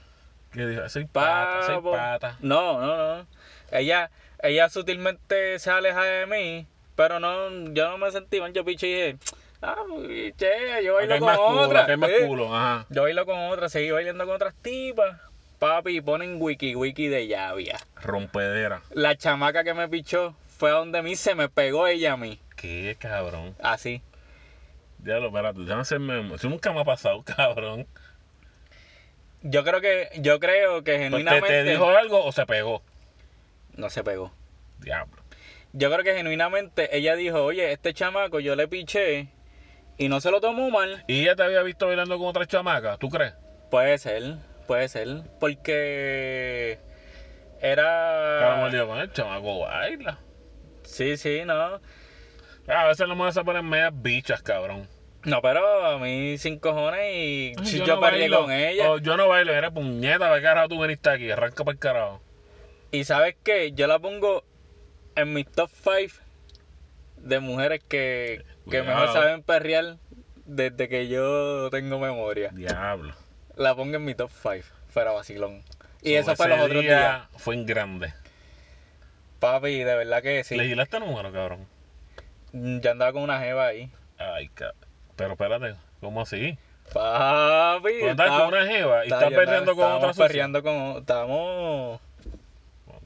¿Qué 0.53 0.65
dijo? 0.65 0.87
Soy 0.89 1.05
pata, 1.05 1.65
soy 1.65 1.81
pata. 1.81 2.37
No, 2.41 2.79
no, 2.79 2.97
no. 3.17 3.27
Ella, 3.71 4.11
ella 4.41 4.69
sutilmente 4.69 5.59
se 5.59 5.71
aleja 5.71 6.03
de 6.03 6.25
mí, 6.27 6.67
pero 7.01 7.19
no, 7.19 7.73
yo 7.73 7.89
no 7.89 7.97
me 7.97 8.11
sentí 8.11 8.39
mal. 8.39 8.53
Yo 8.53 8.63
piché 8.63 8.87
y 8.87 8.93
dije, 8.93 9.17
ah, 9.63 9.75
piche, 10.07 10.83
yo 10.83 10.93
bailo 10.93 11.17
con 11.17 11.35
culo, 11.35 11.61
otra. 11.61 11.97
más 11.97 12.11
culo. 12.27 12.55
Ajá. 12.55 12.85
Yo 12.91 13.01
bailo 13.01 13.25
con 13.25 13.39
otra, 13.39 13.69
seguí 13.69 13.89
bailando 13.89 14.23
con 14.27 14.35
otras 14.35 14.53
tipas. 14.61 15.19
Papi, 15.57 15.99
ponen 16.01 16.39
wiki, 16.39 16.75
wiki 16.75 17.07
de 17.07 17.25
llavia. 17.25 17.79
Rompedera. 17.95 18.83
La 18.91 19.15
chamaca 19.15 19.63
que 19.63 19.73
me 19.73 19.89
pichó 19.89 20.35
fue 20.59 20.69
a 20.69 20.73
donde 20.73 21.01
mí 21.01 21.15
se 21.15 21.33
me 21.33 21.49
pegó 21.49 21.87
ella 21.87 22.13
a 22.13 22.17
mí. 22.17 22.39
Qué 22.55 22.95
cabrón. 22.99 23.55
Así. 23.63 24.03
Diablo, 24.99 25.29
espérate, 25.29 25.59
déjame 25.61 25.81
hacerme. 25.81 26.35
Eso 26.35 26.49
nunca 26.49 26.71
me 26.71 26.81
ha 26.81 26.85
pasado, 26.85 27.23
cabrón. 27.35 27.87
Yo 29.41 29.63
creo 29.63 29.81
que, 29.81 30.09
yo 30.19 30.39
creo 30.39 30.83
que 30.83 30.91
Pues, 30.91 30.97
¿Te, 30.97 31.03
genuinamente. 31.03 31.47
¿Te 31.47 31.63
dijo 31.63 31.89
algo 31.89 32.23
o 32.23 32.31
se 32.31 32.45
pegó? 32.45 32.83
No 33.75 33.89
se 33.89 34.03
pegó. 34.03 34.31
Diablo. 34.77 35.20
Yo 35.73 35.89
creo 35.91 36.03
que 36.03 36.13
genuinamente 36.15 36.95
ella 36.97 37.15
dijo, 37.15 37.43
oye, 37.43 37.71
este 37.71 37.93
chamaco 37.93 38.39
yo 38.39 38.55
le 38.55 38.67
piché 38.67 39.29
y 39.97 40.09
no 40.09 40.19
se 40.19 40.31
lo 40.31 40.41
tomó 40.41 40.69
mal. 40.69 41.03
¿Y 41.07 41.21
ella 41.21 41.35
te 41.35 41.43
había 41.43 41.63
visto 41.63 41.87
bailando 41.87 42.17
con 42.17 42.27
otra 42.27 42.45
chamaca? 42.45 42.97
¿Tú 42.97 43.09
crees? 43.09 43.33
Puede 43.69 43.97
ser, 43.97 44.35
puede 44.67 44.89
ser. 44.89 45.07
Porque 45.39 46.79
Claro, 47.61 48.65
era... 48.65 48.69
lío 48.69 48.87
con 48.87 48.99
el 48.99 49.11
chamaco 49.13 49.59
baila. 49.59 50.19
Sí, 50.83 51.15
sí, 51.15 51.43
no. 51.45 51.79
A 52.67 52.87
veces 52.87 53.07
las 53.07 53.15
mujeres 53.15 53.35
se 53.35 53.43
ponen 53.43 53.65
medias 53.67 53.91
bichas, 53.93 54.41
cabrón. 54.41 54.87
No, 55.23 55.41
pero 55.41 55.85
a 55.85 55.99
mí 55.99 56.37
sin 56.37 56.59
cojones 56.59 57.13
y 57.15 57.53
Ay, 57.57 57.65
si 57.65 57.77
yo, 57.79 57.95
no 57.95 58.01
bailo. 58.01 58.41
con 58.41 58.51
ella. 58.51 58.89
Oh, 58.91 58.97
yo 58.97 59.15
no 59.17 59.27
bailo, 59.27 59.53
eres 59.53 59.71
puñeta, 59.71 60.19
¿para 60.19 60.35
qué 60.37 60.41
carajo 60.43 60.67
tú 60.69 60.81
viniste 60.81 61.09
aquí? 61.09 61.29
Arranca 61.29 61.63
para 61.63 61.73
el 61.73 61.79
carajo. 61.79 62.21
Y 62.91 63.03
sabes 63.03 63.35
qué, 63.43 63.71
yo 63.73 63.87
la 63.87 63.99
pongo 63.99 64.43
en 65.15 65.33
mi 65.33 65.43
top 65.43 65.69
5 65.83 66.13
de 67.17 67.39
mujeres 67.39 67.81
que, 67.87 68.43
que 68.69 68.81
mejor 68.83 69.11
saben 69.13 69.43
perrear 69.43 69.97
desde 70.45 70.89
que 70.89 71.07
yo 71.07 71.69
tengo 71.69 71.99
memoria. 71.99 72.49
Diablo. 72.53 73.13
La 73.55 73.75
pongo 73.75 73.95
en 73.97 74.05
mi 74.05 74.15
top 74.15 74.31
5, 74.31 74.65
fuera 74.89 75.11
vacilón. 75.11 75.63
Y 76.01 76.13
So, 76.15 76.19
eso 76.19 76.35
fue 76.35 76.47
los 76.47 76.59
otros 76.59 76.81
día 76.81 76.97
días. 76.97 77.21
Fue 77.37 77.53
en 77.55 77.65
grande. 77.65 78.13
Papi, 79.39 79.83
de 79.83 79.95
verdad 79.95 80.21
que 80.21 80.43
sí. 80.43 80.55
¿Legislaste 80.55 80.99
número, 80.99 81.31
cabrón? 81.31 81.67
Mm, 82.53 82.79
Yo 82.79 82.91
andaba 82.91 83.11
con 83.13 83.23
una 83.23 83.39
jeva 83.39 83.67
ahí. 83.67 83.91
Ay, 84.17 84.49
cabrón. 84.49 84.77
Pero 85.15 85.31
espérate, 85.33 85.75
¿cómo 85.99 86.21
así? 86.21 86.57
Papi. 86.93 87.99
¿Tú 87.99 88.09
andas 88.09 88.27
estaba- 88.27 88.45
con 88.45 88.53
una 88.53 88.65
jeva 88.67 89.05
y 89.05 89.07
estás 89.07 89.29
perreando 89.29 89.75
con 89.75 89.83
estábamos 89.83 89.97
otra 90.03 90.13
sucia? 90.13 90.27
perreando 90.27 90.63
con... 90.63 90.73
Estábamos... 90.99 92.01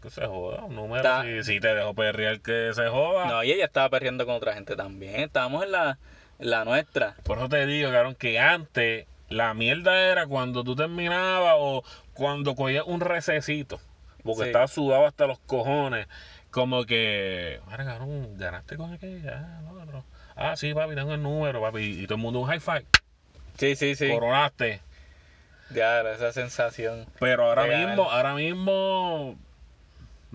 Que 0.05 0.11
se 0.11 0.25
joda, 0.27 0.63
un 0.65 0.75
número. 0.75 1.01
Ta- 1.01 1.23
Si, 1.23 1.43
si 1.43 1.59
te 1.59 1.73
dejo 1.73 1.93
perrear, 1.95 2.39
que 2.39 2.71
se 2.73 2.87
joda. 2.89 3.25
No, 3.25 3.43
y 3.43 3.51
ella 3.51 3.65
estaba 3.65 3.89
perreando 3.89 4.25
con 4.27 4.35
otra 4.35 4.53
gente 4.53 4.75
también. 4.75 5.15
Estábamos 5.21 5.63
en 5.65 5.71
la, 5.71 5.97
en 6.37 6.49
la 6.51 6.63
nuestra. 6.63 7.15
Por 7.23 7.39
eso 7.39 7.49
te 7.49 7.65
digo, 7.65 7.91
cabrón, 7.91 8.13
que 8.15 8.39
antes 8.39 9.07
la 9.29 9.53
mierda 9.55 9.99
era 10.11 10.27
cuando 10.27 10.63
tú 10.63 10.75
terminabas 10.75 11.55
o 11.57 11.83
cuando 12.13 12.53
cogías 12.55 12.83
un 12.85 13.01
recesito. 13.01 13.81
Porque 14.23 14.43
Sí. 14.43 14.47
estabas 14.49 14.71
sudado 14.71 15.07
hasta 15.07 15.25
los 15.25 15.39
cojones. 15.39 16.07
Como 16.51 16.85
que, 16.85 17.59
mira, 17.67 17.83
cabrón, 17.83 18.37
ganaste 18.37 18.77
con 18.77 18.93
aquella. 18.93 19.39
Ah, 19.57 19.61
no, 19.63 19.85
no. 19.85 20.05
Ah, 20.35 20.55
sí, 20.55 20.73
papi, 20.73 20.93
tengo 20.95 21.13
el 21.15 21.23
número, 21.23 21.61
papi. 21.61 21.79
Y 22.01 22.05
todo 22.05 22.15
el 22.17 22.21
mundo 22.21 22.39
un 22.41 22.47
high 22.47 22.59
five. 22.59 22.85
Sí, 23.57 23.75
sí, 23.75 23.95
sí. 23.95 24.09
Coronaste. 24.11 24.81
Ya, 25.71 26.01
esa 26.01 26.31
sensación. 26.31 27.07
Pero 27.19 27.45
ahora 27.47 27.63
De 27.63 27.69
ganar. 27.69 27.87
mismo, 27.87 28.11
ahora 28.11 28.35
mismo. 28.35 29.37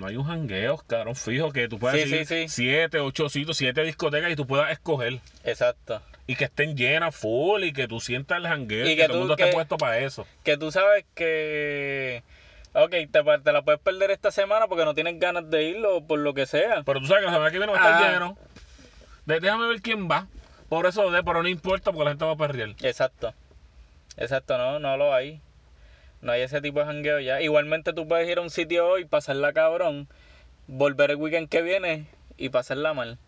No 0.01 0.07
hay 0.07 0.17
un 0.17 0.25
jangueo, 0.25 0.79
cabrón, 0.87 1.15
fijo, 1.15 1.53
que 1.53 1.69
tú 1.69 1.79
puedas 1.79 2.01
Sí, 2.01 2.25
sí. 2.25 2.49
siete, 2.49 3.01
ocho 3.01 3.29
sitios, 3.29 3.59
siete 3.59 3.83
discotecas 3.83 4.33
y 4.33 4.35
tú 4.37 4.47
puedas 4.47 4.73
escoger. 4.73 5.21
Exacto. 5.45 6.01
Y 6.27 6.37
que 6.37 6.45
estén 6.45 6.75
llenas, 6.75 7.15
full, 7.15 7.63
y 7.65 7.73
que 7.75 7.87
tú 7.87 8.01
sientas 8.01 8.39
el 8.39 8.47
jangueo, 8.47 8.87
Y 8.87 8.97
que 8.97 9.03
que, 9.03 9.03
todo 9.09 9.13
el 9.15 9.19
mundo 9.21 9.37
que- 9.37 9.43
esté 9.43 9.53
puesto 9.55 9.77
para 9.77 9.99
eso. 9.99 10.27
Que 10.43 10.57
tú 10.57 10.73
sabes 10.73 11.05
que... 11.15 12.23
Ok, 12.73 12.93
te, 13.11 13.53
la 13.53 13.63
puedes 13.63 13.81
perder 13.81 14.11
esta 14.11 14.31
semana 14.31 14.69
porque 14.69 14.85
no 14.87 14.95
tienes 14.95 15.19
ganas 15.21 15.51
de 15.51 15.65
ir 15.65 15.85
o 15.85 16.01
por 16.07 16.19
lo 16.21 16.33
que 16.33 16.47
sea. 16.47 16.83
Pero 16.85 17.01
tú 17.01 17.07
sabes 17.07 17.21
que 17.23 17.27
la 17.27 17.33
semana 17.33 17.51
que 17.51 17.59
viene 17.59 17.73
va 17.73 17.79
a 17.79 17.87
estar 17.91 18.03
Ajá. 18.03 18.13
lleno. 18.13 18.39
De- 19.27 19.41
déjame 19.41 19.67
ver 19.67 19.83
quién 19.83 20.09
va. 20.11 20.29
Por 20.71 20.87
eso, 20.87 21.11
de, 21.11 21.23
pero 21.23 21.43
no 21.43 21.49
importa 21.49 21.91
porque 21.93 22.05
la 22.05 22.11
gente 22.13 22.25
va 22.25 22.33
a 22.33 22.37
perrear. 22.37 22.71
Exacto. 22.81 23.35
Exacto, 24.17 24.57
no, 24.57 24.79
no 24.79 24.97
lo 24.97 25.13
hay. 25.13 25.41
No 26.21 26.33
hay 26.33 26.43
ese 26.43 26.61
tipo 26.61 26.81
de 26.81 26.87
jangueo 26.87 27.21
ya. 27.21 27.41
Igualmente 27.41 27.93
tú 27.93 28.07
puedes 28.07 28.29
ir 28.29 28.39
a 28.39 28.43
un 28.43 28.51
sitio 28.51 28.87
hoy, 28.89 29.05
pasarla 29.05 29.53
cabrón, 29.53 30.09
volver 30.67 31.11
el 31.11 31.17
weekend 31.17 31.49
que 31.49 31.63
viene 31.63 32.07
y 32.37 32.49
pasarla 32.51 32.93
mal. 32.95 33.19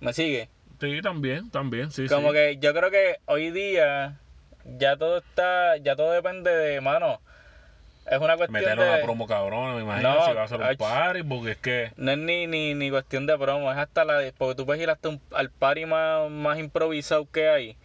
¿Me 0.00 0.12
sigue? 0.12 0.48
Sí, 0.80 1.00
también, 1.02 1.50
también, 1.50 1.90
sí, 1.90 2.06
Como 2.08 2.28
sí. 2.28 2.34
que 2.34 2.58
yo 2.58 2.74
creo 2.74 2.90
que 2.90 3.16
hoy 3.26 3.50
día 3.50 4.20
ya 4.78 4.96
todo 4.96 5.18
está, 5.18 5.76
ya 5.78 5.96
todo 5.96 6.10
depende 6.12 6.50
de, 6.50 6.80
mano, 6.80 7.20
es 8.10 8.18
una 8.18 8.36
cuestión 8.36 8.62
Meterle 8.64 8.84
de... 8.84 8.90
una 8.90 9.00
promo 9.00 9.26
cabrona, 9.26 9.74
me 9.74 9.82
imagino, 9.82 10.14
No, 10.14 10.26
si 10.26 10.32
va 10.32 10.42
a 10.44 10.48
ser 10.48 10.60
un 10.60 10.66
ach. 10.66 10.76
party, 10.78 11.22
porque 11.22 11.50
es 11.52 11.56
que... 11.58 11.92
No 11.96 12.12
es 12.12 12.18
ni, 12.18 12.46
ni, 12.46 12.74
ni 12.74 12.90
cuestión 12.90 13.26
de 13.26 13.38
promo, 13.38 13.70
es 13.72 13.78
hasta 13.78 14.04
la... 14.04 14.20
Porque 14.36 14.54
tú 14.54 14.66
puedes 14.66 14.82
ir 14.82 14.90
hasta 14.90 15.08
un- 15.08 15.20
al 15.32 15.50
party 15.50 15.86
más, 15.86 16.30
más 16.30 16.58
improvisado 16.58 17.26
que 17.30 17.48
hay 17.48 17.76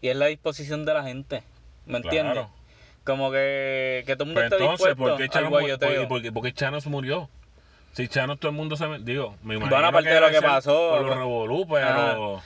y 0.00 0.08
es 0.08 0.16
la 0.16 0.26
disposición 0.26 0.84
de 0.84 0.92
la 0.94 1.02
gente, 1.02 1.42
¿me 1.86 1.98
entiendes? 1.98 2.44
Claro. 3.04 3.18
Como 3.18 3.30
que, 3.32 4.02
que 4.06 4.16
todo 4.16 4.24
el 4.24 4.28
mundo 4.34 4.40
Pues 4.40 4.52
esté 4.52 4.56
entonces, 4.64 4.86
dispuesto 4.88 4.96
¿por 5.10 5.16
qué 5.18 5.22
al 5.24 5.30
Chano, 5.30 5.46
mu- 5.46 5.50
guayoteo. 5.52 6.00
por- 6.00 6.08
por 6.08 6.22
qué- 6.22 6.32
por 6.32 6.42
qué 6.42 6.52
Chano 6.52 6.80
se 6.80 6.88
murió? 6.88 7.28
Si 7.92 8.08
Chano 8.08 8.36
todo 8.36 8.50
el 8.50 8.56
mundo 8.56 8.76
se... 8.76 8.86
Digo, 9.00 9.36
me 9.42 9.54
imagino 9.54 9.70
Bueno, 9.76 9.88
aparte 9.88 10.08
de 10.08 10.14
lo 10.16 10.20
debe 10.26 10.32
que 10.32 10.40
ser 10.40 10.48
pasó, 10.50 10.88
Por 10.90 10.98
los 11.02 11.06
pues. 11.08 11.18
revolú, 11.18 11.66
pero... 11.68 12.42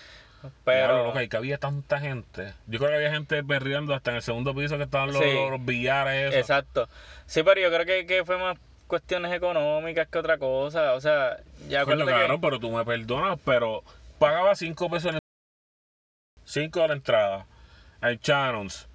Pero, 0.64 0.86
Diablo, 0.94 1.04
loco, 1.06 1.20
y 1.20 1.28
que 1.28 1.36
había 1.36 1.58
tanta 1.58 1.98
gente. 1.98 2.54
Yo 2.68 2.78
creo 2.78 2.90
que 2.90 2.96
había 2.96 3.10
gente 3.10 3.42
perreando 3.42 3.92
hasta 3.92 4.10
en 4.10 4.16
el 4.16 4.22
segundo 4.22 4.54
piso 4.54 4.76
que 4.76 4.84
estaban 4.84 5.08
los, 5.12 5.18
Sí. 5.22 5.32
los, 5.34 5.50
los 5.50 5.64
billares. 5.64 6.32
Exacto. 6.34 6.88
Sí, 7.26 7.42
pero 7.42 7.60
yo 7.60 7.70
creo 7.72 7.84
que, 7.84 8.06
que 8.06 8.24
fue 8.24 8.38
más 8.38 8.56
cuestiones 8.86 9.32
económicas 9.32 10.06
que 10.06 10.18
otra 10.18 10.38
cosa. 10.38 10.92
O 10.94 11.00
sea, 11.00 11.38
ya 11.68 11.84
Coño, 11.84 12.02
acuérdate 12.04 12.32
que- 12.32 12.38
pero 12.38 12.60
tú 12.60 12.70
me 12.70 12.84
perdonas, 12.84 13.38
pero 13.44 13.82
pagaba 14.20 14.54
5 14.54 14.88
pesos 14.88 15.14
en 15.14 15.18
5 16.44 16.80
de 16.82 16.88
la 16.88 16.94
entrada. 16.94 17.46
Al 18.00 18.20
Channons. 18.20 18.86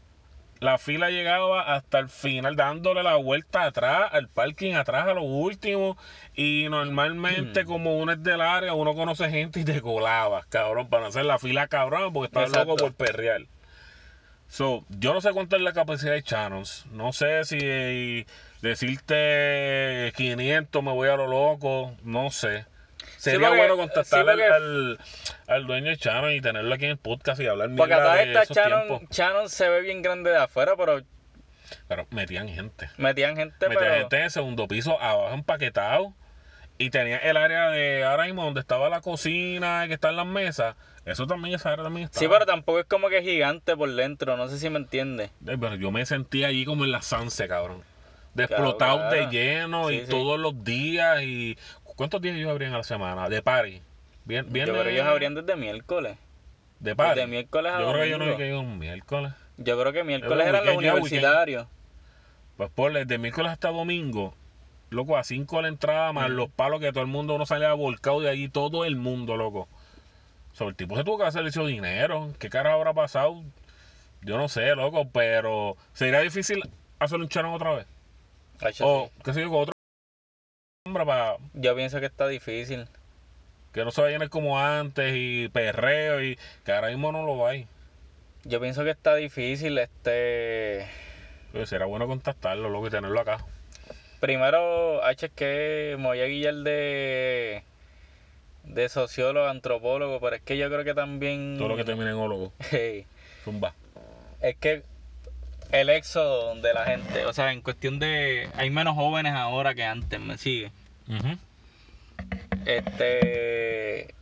La 0.63 0.77
fila 0.77 1.09
llegaba 1.09 1.75
hasta 1.75 1.99
el 1.99 2.07
final, 2.07 2.55
dándole 2.55 3.03
la 3.03 3.15
vuelta 3.15 3.63
atrás, 3.63 4.09
al 4.13 4.29
parking 4.29 4.75
atrás, 4.75 5.09
a 5.09 5.13
lo 5.13 5.23
último. 5.23 5.97
Y 6.35 6.67
Mm. 6.67 6.71
normalmente, 6.71 7.65
como 7.65 7.97
uno 7.97 8.13
es 8.13 8.23
del 8.23 8.39
área, 8.39 8.73
uno 8.73 8.95
conoce 8.95 9.29
gente 9.29 9.59
y 9.59 9.65
te 9.65 9.81
colabas, 9.81 10.45
cabrón, 10.45 10.87
para 10.87 11.03
no 11.03 11.09
hacer 11.09 11.25
la 11.25 11.37
fila 11.37 11.67
cabrón, 11.67 12.13
porque 12.13 12.27
estás 12.27 12.43
Exacto. 12.43 12.65
loco 12.65 12.79
por 12.79 12.93
perrear. 12.93 13.41
So, 14.47 14.85
yo 14.87 15.13
no 15.13 15.19
sé 15.19 15.33
cuánto 15.33 15.57
es 15.57 15.61
la 15.63 15.73
capacidad 15.73 16.13
de 16.13 16.23
Channons. 16.23 16.85
No 16.91 17.11
sé 17.11 17.43
si 17.43 17.57
eh, 17.59 18.25
decirte 18.61 20.13
500 20.15 20.81
me 20.81 20.91
voy 20.93 21.09
a 21.09 21.17
lo 21.17 21.27
loco. 21.27 21.93
No 22.03 22.31
sé. 22.31 22.65
Sería 23.17 23.47
porque- 23.47 23.57
bueno 23.57 23.77
contactarle 23.77 24.33
sí, 24.33 24.39
porque- 24.39 24.53
al, 24.53 24.99
al 25.47 25.67
dueño 25.67 25.89
de 25.89 25.97
Channons 25.97 26.33
y 26.35 26.41
tenerlo 26.41 26.73
aquí 26.75 26.85
en 26.85 26.91
el 26.91 26.97
podcast 26.97 27.39
y 27.41 27.47
hablar 27.47 27.69
Porque 27.75 27.93
a 27.93 27.97
mierda 27.97 28.03
todas 28.11 28.17
de 28.25 28.31
estas 28.31 28.43
esos 28.51 28.57
Shannon, 28.57 28.87
tiempos. 28.87 29.09
Shannon 29.17 29.49
se 29.49 29.69
ve 29.69 29.81
bien 29.81 30.01
grande 30.01 30.29
de 30.31 30.37
afuera, 30.37 30.73
pero 30.77 31.01
Pero 31.87 32.05
metían 32.11 32.47
gente. 32.49 32.89
metían 32.97 33.35
gente, 33.35 33.67
Metían 33.69 33.83
pero... 33.83 33.95
gente 34.01 34.15
en 34.17 34.23
el 34.23 34.31
segundo 34.31 34.67
piso, 34.67 34.99
abajo 35.01 35.33
empaquetado. 35.33 36.13
Y 36.79 36.89
tenía 36.89 37.17
el 37.17 37.37
área 37.37 37.69
de 37.69 38.03
ahora 38.03 38.25
mismo 38.25 38.43
donde 38.43 38.59
estaba 38.59 38.89
la 38.89 38.99
cocina, 38.99 39.85
que 39.87 39.93
están 39.93 40.15
las 40.15 40.25
mesas. 40.25 40.75
Eso 41.05 41.27
también, 41.27 41.53
esa 41.55 41.71
área 41.71 41.83
también. 41.83 42.09
Sí, 42.11 42.27
pero 42.27 42.45
tampoco 42.47 42.79
es 42.79 42.85
como 42.85 43.09
que 43.09 43.21
gigante 43.21 43.77
por 43.77 43.93
dentro, 43.93 44.35
no 44.37 44.47
sé 44.47 44.57
si 44.57 44.69
me 44.71 44.79
entiendes. 44.79 45.29
Eh, 45.47 45.55
Pero 45.59 45.75
yo 45.75 45.91
me 45.91 46.03
sentía 46.05 46.47
allí 46.47 46.65
como 46.65 46.83
en 46.83 46.91
la 46.91 47.01
Sanse, 47.03 47.47
cabrón. 47.47 47.83
De 48.33 48.47
Claro, 48.47 48.63
explotado 48.63 48.97
claro. 48.97 49.15
de 49.15 49.27
lleno 49.27 49.89
Sí, 49.89 49.95
y 49.95 49.99
sí. 50.01 50.05
todos 50.09 50.39
los 50.39 50.63
días. 50.63 51.21
y 51.21 51.57
¿Cuántos 51.95 52.21
días 52.21 52.35
ellos 52.35 52.49
abrían 52.51 52.73
a 52.73 52.77
la 52.77 52.83
semana? 52.83 53.29
De 53.29 53.41
party. 53.41 53.81
Bien, 54.25 54.45
bien 54.51 54.67
Yo 54.67 54.73
creo 54.73 54.83
que 54.85 54.91
ellos 54.93 55.05
abrían 55.05 55.35
desde 55.35 55.55
miércoles. 55.55 56.17
de 56.79 56.95
party. 56.95 57.15
desde 57.19 57.27
miércoles 57.29 57.71
a 57.73 57.79
Yo 57.79 57.91
creo 57.91 58.03
que 58.03 58.09
yo 58.09 58.17
no 58.17 58.25
vi 58.27 58.35
que 58.37 58.47
iban 58.49 58.65
un 58.65 58.79
miércoles. 58.79 59.33
Yo 59.57 59.79
creo 59.79 59.93
que 59.93 60.03
miércoles 60.03 60.47
eran 60.47 60.65
los 60.65 60.75
universitarios. 60.77 61.67
Pues 62.57 62.69
ponle 62.69 63.05
de 63.05 63.17
miércoles 63.17 63.51
hasta 63.51 63.69
domingo, 63.69 64.35
loco, 64.91 65.17
a 65.17 65.23
5 65.23 65.61
la 65.61 65.67
entrada, 65.67 66.13
más 66.13 66.29
los 66.29 66.49
palos 66.49 66.79
que 66.79 66.91
todo 66.91 67.01
el 67.01 67.09
mundo 67.09 67.33
uno 67.35 67.45
salía 67.45 67.73
volcado 67.73 68.21
de 68.21 68.29
allí, 68.29 68.47
todo 68.47 68.85
el 68.85 68.95
mundo, 68.95 69.37
loco. 69.37 69.67
Sobre 70.53 70.69
el 70.71 70.75
tipo 70.75 70.95
se 70.95 71.03
tuvo 71.03 71.17
que 71.17 71.25
hacer 71.25 71.45
ese 71.47 71.61
dinero. 71.63 72.31
¿Qué 72.39 72.49
cara 72.49 72.73
habrá 72.73 72.93
pasado? 72.93 73.43
Yo 74.21 74.37
no 74.37 74.47
sé, 74.49 74.75
loco, 74.75 75.09
pero 75.11 75.75
sería 75.93 76.19
difícil 76.19 76.61
hacer 76.99 77.19
un 77.19 77.27
charón 77.27 77.53
otra 77.53 77.73
vez. 77.75 77.87
Hacho, 78.61 78.87
O, 78.87 79.05
sí. 79.07 79.11
qué 79.25 79.33
sé 79.33 79.41
yo, 79.41 79.49
con 79.49 79.61
otro 79.61 79.72
para 80.93 81.37
Yo 81.53 81.75
pienso 81.75 81.99
que 81.99 82.05
está 82.05 82.27
difícil. 82.27 82.87
que 83.73 83.83
no 83.83 83.91
se 83.91 84.01
vayan 84.01 84.27
como 84.29 84.59
antes 84.59 85.13
y 85.15 85.49
perreo 85.49 86.23
y 86.23 86.37
que 86.63 86.71
ahora 86.71 86.89
mismo 86.89 87.11
no 87.11 87.25
lo 87.25 87.47
hay. 87.47 87.67
Yo 88.43 88.59
pienso 88.59 88.83
que 88.83 88.91
está 88.91 89.15
difícil, 89.15 89.77
este... 89.77 90.87
Pero 91.51 91.65
será 91.65 91.85
bueno 91.85 92.07
contactarlo, 92.07 92.69
loco, 92.69 92.87
y 92.87 92.89
tenerlo 92.89 93.19
acá. 93.19 93.37
Primero, 94.19 95.03
H, 95.03 95.27
es 95.27 95.31
que 95.31 95.95
me 95.97 96.05
voy 96.07 96.21
a 96.21 96.25
guiar 96.27 96.55
de... 96.55 97.63
De 98.63 98.89
sociólogo, 98.89 99.47
antropólogo, 99.47 100.19
pero 100.19 100.35
es 100.37 100.41
que 100.41 100.57
yo 100.57 100.69
creo 100.69 100.83
que 100.83 100.93
también... 100.93 101.55
Todo 101.57 101.69
lo 101.69 101.75
que 101.77 101.83
termine 101.83 102.11
en 102.11 102.17
ólogo. 102.17 102.51
Hey, 102.71 103.05
Zumba. 103.43 103.73
es 104.41 104.55
que 104.57 104.83
el 105.71 105.89
éxodo 105.89 106.55
de 106.55 106.73
la 106.73 106.85
gente, 106.85 107.25
o 107.25 107.33
sea, 107.33 107.51
en 107.51 107.61
cuestión 107.61 107.97
de... 107.99 108.49
Hay 108.55 108.69
menos 108.69 108.95
jóvenes 108.95 109.33
ahora 109.33 109.73
que 109.73 109.83
antes, 109.83 110.19
¿me 110.19 110.37
sigue? 110.37 110.71
Ujú. 111.09 111.37
Este... 112.65 114.13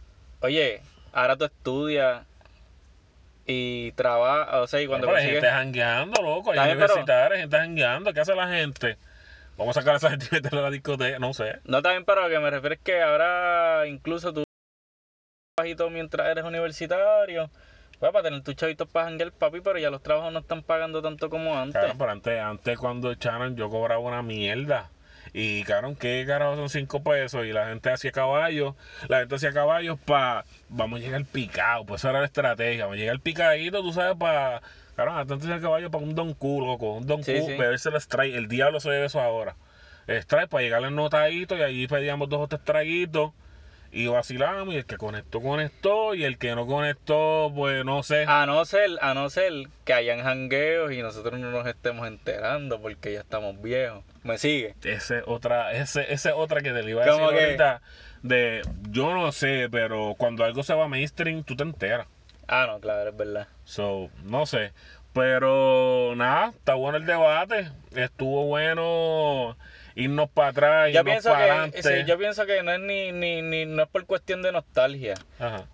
Oye, 0.41 0.81
ahora 1.13 1.35
tú 1.37 1.45
estudias 1.45 2.25
y 3.45 3.91
trabajas, 3.93 4.55
o 4.55 4.67
sea, 4.67 4.81
y 4.81 4.87
cuando 4.87 5.07
Pero 5.07 5.17
hay 5.17 5.23
consigues... 5.25 5.43
gente 5.43 5.55
jangueando, 5.55 6.21
loco. 6.21 6.51
Hay 6.51 6.57
Está 6.57 6.65
bien, 6.65 6.77
pero- 6.79 6.93
universitarios, 6.93 7.39
gente 7.41 7.57
jangueando. 7.57 8.13
¿Qué 8.13 8.19
hace 8.21 8.35
la 8.35 8.47
gente? 8.47 8.97
Vamos 9.57 9.77
a 9.77 9.81
sacar 9.81 9.95
a 9.95 9.97
esa 9.97 10.09
gente 10.09 10.27
y 10.31 10.35
meterla 10.35 10.59
a 10.59 10.63
la 10.63 10.71
discoteca. 10.71 11.19
No 11.19 11.33
sé. 11.33 11.59
No 11.65 11.81
también, 11.81 12.05
pero 12.05 12.21
a 12.21 12.27
lo 12.27 12.29
que 12.29 12.39
me 12.39 12.49
refiero 12.49 12.75
es 12.75 12.81
que 12.81 13.01
ahora 13.01 13.85
incluso 13.87 14.33
tú 14.33 14.43
bajito 15.59 15.89
mientras 15.89 16.27
eres 16.29 16.43
universitario, 16.43 17.49
pues 17.99 18.11
para 18.11 18.23
tener 18.23 18.41
tus 18.41 18.55
chavitos 18.55 18.87
para 18.89 19.05
janguear, 19.07 19.31
papi, 19.31 19.61
pero 19.61 19.77
ya 19.77 19.91
los 19.91 20.01
trabajos 20.01 20.33
no 20.33 20.39
están 20.39 20.63
pagando 20.63 21.01
tanto 21.03 21.29
como 21.29 21.55
antes. 21.59 21.75
Cabrón, 21.79 21.97
pero 21.99 22.11
antes, 22.11 22.39
antes 22.39 22.77
cuando 22.79 23.11
echaron 23.11 23.55
yo 23.55 23.69
cobraba 23.69 23.99
una 24.01 24.23
mierda. 24.23 24.89
Y 25.33 25.63
cabrón, 25.63 25.95
¿qué 25.95 26.25
carajo 26.27 26.55
son 26.57 26.69
cinco 26.69 27.03
pesos? 27.03 27.45
Y 27.45 27.53
la 27.53 27.67
gente 27.67 27.89
hacía 27.89 28.11
caballos. 28.11 28.75
La 29.07 29.19
gente 29.19 29.35
hacía 29.35 29.53
caballos 29.53 29.97
para. 29.99 30.43
Vamos 30.69 30.99
a 30.99 31.03
llegar 31.03 31.23
picado. 31.25 31.85
Pues 31.85 32.01
esa 32.01 32.09
era 32.09 32.19
la 32.19 32.25
estrategia. 32.25 32.83
Vamos 32.85 32.97
a 32.97 32.99
llegar 32.99 33.19
picadito, 33.21 33.81
tú 33.81 33.93
sabes, 33.93 34.17
para. 34.17 34.61
Cabrón, 34.95 35.17
antes 35.17 35.37
hacía 35.37 35.61
caballos 35.61 35.89
para 35.89 36.03
un 36.03 36.15
Don 36.15 36.33
Q, 36.33 36.59
loco. 36.65 36.93
Un 36.95 37.07
Don 37.07 37.23
Sí, 37.23 37.33
Q, 37.33 37.45
sí. 37.45 37.51
beberse 37.57 37.89
el 37.89 37.95
strike. 37.95 38.35
El 38.35 38.47
diablo 38.49 38.79
se 38.81 38.89
bebe 38.89 39.05
eso 39.05 39.21
ahora. 39.21 39.55
Strike 40.07 40.49
para 40.49 40.63
llegarle 40.63 40.87
al 40.87 40.95
notadito 40.95 41.55
y 41.55 41.61
allí 41.63 41.87
pedíamos 41.87 42.27
dos 42.27 42.41
o 42.41 42.47
tres 42.47 42.61
traguitos. 42.63 43.31
Y 43.91 44.07
vacilamos. 44.07 44.73
Y 44.73 44.77
el 44.77 44.85
que 44.85 44.97
conectó, 44.97 45.41
conectó. 45.41 46.15
Y 46.15 46.23
el 46.23 46.37
que 46.37 46.55
no 46.55 46.65
conectó, 46.65 47.51
pues 47.55 47.83
no 47.83 48.03
sé. 48.03 48.25
A 48.27 48.45
no 48.45 48.63
ser, 48.65 48.91
a 49.01 49.13
no 49.13 49.29
ser 49.29 49.53
que 49.83 49.93
hayan 49.93 50.21
jangueos 50.21 50.91
y 50.93 51.01
nosotros 51.01 51.39
no 51.39 51.51
nos 51.51 51.67
estemos 51.67 52.07
enterando 52.07 52.81
porque 52.81 53.13
ya 53.13 53.19
estamos 53.19 53.61
viejos. 53.61 54.03
¿Me 54.23 54.37
sigue? 54.37 54.75
Ese 54.83 55.23
otra, 55.25 55.73
ese, 55.73 56.13
ese 56.13 56.31
otra 56.31 56.61
que 56.61 56.71
te 56.71 56.83
le 56.83 56.91
iba 56.91 57.03
a 57.03 57.05
decir 57.05 57.19
¿Cómo 57.19 57.31
que? 57.31 57.43
ahorita 57.43 57.81
de 58.23 58.61
yo 58.89 59.13
no 59.13 59.31
sé, 59.31 59.67
pero 59.71 60.15
cuando 60.17 60.43
algo 60.43 60.63
se 60.63 60.73
va 60.73 60.87
mainstream, 60.87 61.43
tú 61.43 61.55
te 61.55 61.63
enteras. 61.63 62.07
Ah, 62.47 62.67
no, 62.67 62.79
claro, 62.79 63.09
es 63.09 63.17
verdad. 63.17 63.47
So, 63.63 64.09
no 64.23 64.45
sé. 64.45 64.73
Pero 65.13 66.13
nada, 66.15 66.49
está 66.49 66.75
bueno 66.75 66.97
el 66.97 67.05
debate. 67.05 67.69
Estuvo 67.95 68.45
bueno 68.45 69.57
irnos 69.95 70.29
para 70.29 70.49
atrás, 70.49 70.85
Yo 70.93 70.99
irnos 70.99 71.05
pienso, 71.11 71.29
para 71.29 71.45
que, 71.45 71.51
adelante. 71.51 71.83
sí, 71.83 71.89
yo 72.07 72.17
pienso 72.17 72.45
que 72.45 72.63
no 72.63 72.71
es 72.71 72.79
ni, 72.79 73.11
ni, 73.11 73.41
ni 73.41 73.65
no 73.65 73.83
es 73.83 73.89
por 73.89 74.05
cuestión 74.05 74.41
de 74.41 74.51
nostalgia, 74.51 75.15
Ajá. 75.39 75.65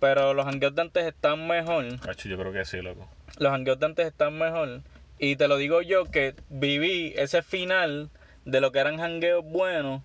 pero 0.00 0.34
los 0.34 0.44
jangueos 0.44 0.74
de 0.74 0.82
antes 0.82 1.04
están 1.06 1.46
mejor. 1.46 1.84
Yo 2.24 2.38
creo 2.38 2.52
que 2.52 2.64
sí, 2.64 2.80
loco. 2.82 3.08
los 3.38 3.50
jangueos 3.52 3.78
de 3.80 3.86
antes 3.86 4.06
están 4.06 4.36
mejor. 4.38 4.80
Y 5.18 5.36
te 5.36 5.46
lo 5.48 5.56
digo 5.56 5.80
yo 5.82 6.10
que 6.10 6.34
viví 6.48 7.14
ese 7.16 7.42
final 7.42 8.10
de 8.44 8.60
lo 8.60 8.72
que 8.72 8.80
eran 8.80 8.98
jangueos 8.98 9.44
buenos 9.44 10.02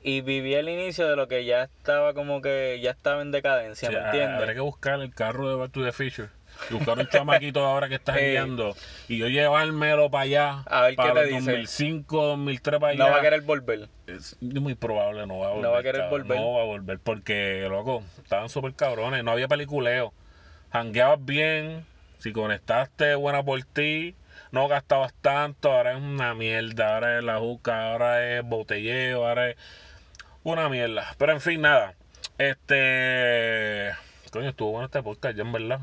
y 0.00 0.20
viví 0.20 0.54
el 0.54 0.68
inicio 0.68 1.08
de 1.08 1.16
lo 1.16 1.26
que 1.26 1.44
ya 1.44 1.64
estaba 1.64 2.14
como 2.14 2.40
que 2.40 2.78
ya 2.80 2.92
estaba 2.92 3.20
en 3.20 3.32
decadencia, 3.32 3.88
Sí, 3.88 3.94
¿me 3.96 4.00
entiendes? 4.04 4.38
Habría 4.38 4.54
que 4.54 4.60
buscar 4.60 5.00
el 5.00 5.12
carro 5.14 5.48
de 5.50 5.56
Back 5.56 5.72
to 5.72 5.82
the 5.84 5.90
Future. 5.92 6.28
Buscar 6.70 6.98
un 6.98 7.08
chamaquito 7.08 7.64
ahora 7.64 7.88
que 7.88 7.94
está 7.96 8.16
Eh. 8.20 8.30
guiando. 8.32 8.74
Y 9.08 9.18
yo 9.18 9.28
llevármelo 9.28 10.10
para 10.10 10.24
allá. 10.24 10.62
A 10.66 10.82
ver 10.82 10.90
qué 10.92 10.96
para 10.96 11.14
te 11.14 11.20
los 11.20 11.28
dice. 11.40 11.50
2005, 11.52 12.26
2003 12.26 12.80
para 12.80 12.92
allá. 12.92 13.04
No 13.04 13.10
va 13.10 13.18
a 13.18 13.22
querer 13.22 13.40
volver. 13.42 13.88
Es 14.06 14.36
muy 14.40 14.74
probable, 14.74 15.26
no 15.26 15.38
va 15.38 15.46
a 15.46 15.50
volver. 15.50 15.64
No 15.64 15.70
va 15.72 15.78
a 15.78 15.82
querer 15.82 16.00
cabrón. 16.02 16.20
volver. 16.22 16.40
No 16.40 16.52
va 16.54 16.62
a 16.62 16.64
volver 16.64 16.98
porque, 16.98 17.66
loco, 17.68 18.02
estaban 18.22 18.48
súper 18.48 18.74
cabrones. 18.74 19.22
No 19.24 19.30
había 19.32 19.48
peliculeo. 19.48 20.12
Jangueabas 20.72 21.24
bien. 21.24 21.86
Si 22.18 22.32
conectaste, 22.32 23.14
buena 23.14 23.42
por 23.44 23.62
ti. 23.62 24.14
No 24.50 24.66
gastabas 24.66 25.14
tanto. 25.20 25.70
Ahora 25.72 25.92
es 25.92 25.98
una 26.02 26.34
mierda. 26.34 26.94
Ahora 26.94 27.18
es 27.18 27.24
la 27.24 27.38
juca. 27.38 27.92
Ahora 27.92 28.36
es 28.38 28.44
botelleo. 28.44 29.26
Ahora 29.26 29.50
es 29.50 29.56
una 30.42 30.68
mierda. 30.68 31.14
Pero 31.18 31.32
en 31.32 31.40
fin, 31.40 31.60
nada. 31.62 31.94
Este. 32.38 33.92
Coño, 34.32 34.48
estuvo 34.50 34.72
bueno 34.72 34.86
este 34.86 35.02
podcast, 35.02 35.36
ya 35.36 35.42
en 35.42 35.52
verdad. 35.52 35.80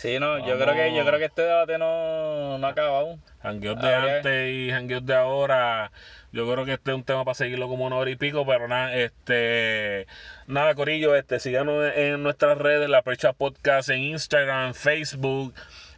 Sí, 0.00 0.18
no, 0.18 0.38
yo 0.46 0.58
creo 0.58 0.72
que 0.74 0.94
yo 0.94 1.04
creo 1.04 1.18
que 1.18 1.26
este 1.26 1.42
debate 1.42 1.76
no, 1.76 2.56
no 2.56 2.66
ha 2.66 2.70
acabado. 2.70 3.18
Jangueos 3.42 3.78
de 3.82 3.94
Habría- 3.94 4.16
antes 4.16 4.50
y 4.50 4.70
jangueos 4.70 5.04
de 5.04 5.14
ahora. 5.14 5.92
Yo 6.32 6.50
creo 6.50 6.64
que 6.64 6.72
este 6.72 6.92
es 6.92 6.96
un 6.96 7.04
tema 7.04 7.22
para 7.26 7.34
seguirlo 7.34 7.68
como 7.68 7.84
una 7.84 7.96
hora 7.96 8.08
y 8.10 8.16
pico, 8.16 8.46
pero 8.46 8.66
nada, 8.66 8.94
este, 8.94 10.06
nada, 10.46 10.74
Corillo, 10.74 11.14
este, 11.16 11.38
síganos 11.38 11.84
en, 11.94 12.14
en 12.14 12.22
nuestras 12.22 12.56
redes, 12.56 12.88
la 12.88 13.02
Percha 13.02 13.34
Podcast 13.34 13.90
en 13.90 13.98
Instagram, 13.98 14.72
Facebook, 14.72 15.52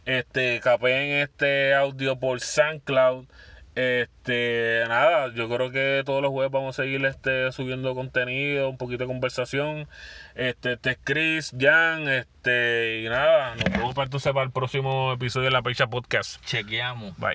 este, 0.05 0.59
capeen 0.61 1.21
este 1.21 1.73
audio 1.73 2.19
por 2.19 2.41
SoundCloud. 2.41 3.25
Este, 3.75 4.83
nada, 4.87 5.33
yo 5.33 5.49
creo 5.49 5.71
que 5.71 6.03
todos 6.05 6.21
los 6.21 6.31
jueves 6.31 6.51
vamos 6.51 6.77
a 6.77 6.83
seguir 6.83 7.03
este 7.05 7.51
subiendo 7.51 7.95
contenido, 7.95 8.69
un 8.69 8.77
poquito 8.77 9.03
de 9.03 9.07
conversación. 9.07 9.87
Este, 10.35 10.73
este 10.73 10.91
es 10.91 10.97
Chris, 11.03 11.55
Jan, 11.59 12.07
este, 12.07 13.01
y 13.03 13.09
nada, 13.09 13.55
nos 13.55 13.71
vemos 13.71 13.95
para 13.95 14.05
entonces 14.05 14.31
para 14.31 14.45
el 14.45 14.51
próximo 14.51 15.13
episodio 15.13 15.45
de 15.45 15.51
la 15.51 15.61
Percha 15.61 15.87
Podcast. 15.87 16.43
Chequeamos. 16.45 17.17
Bye. 17.17 17.33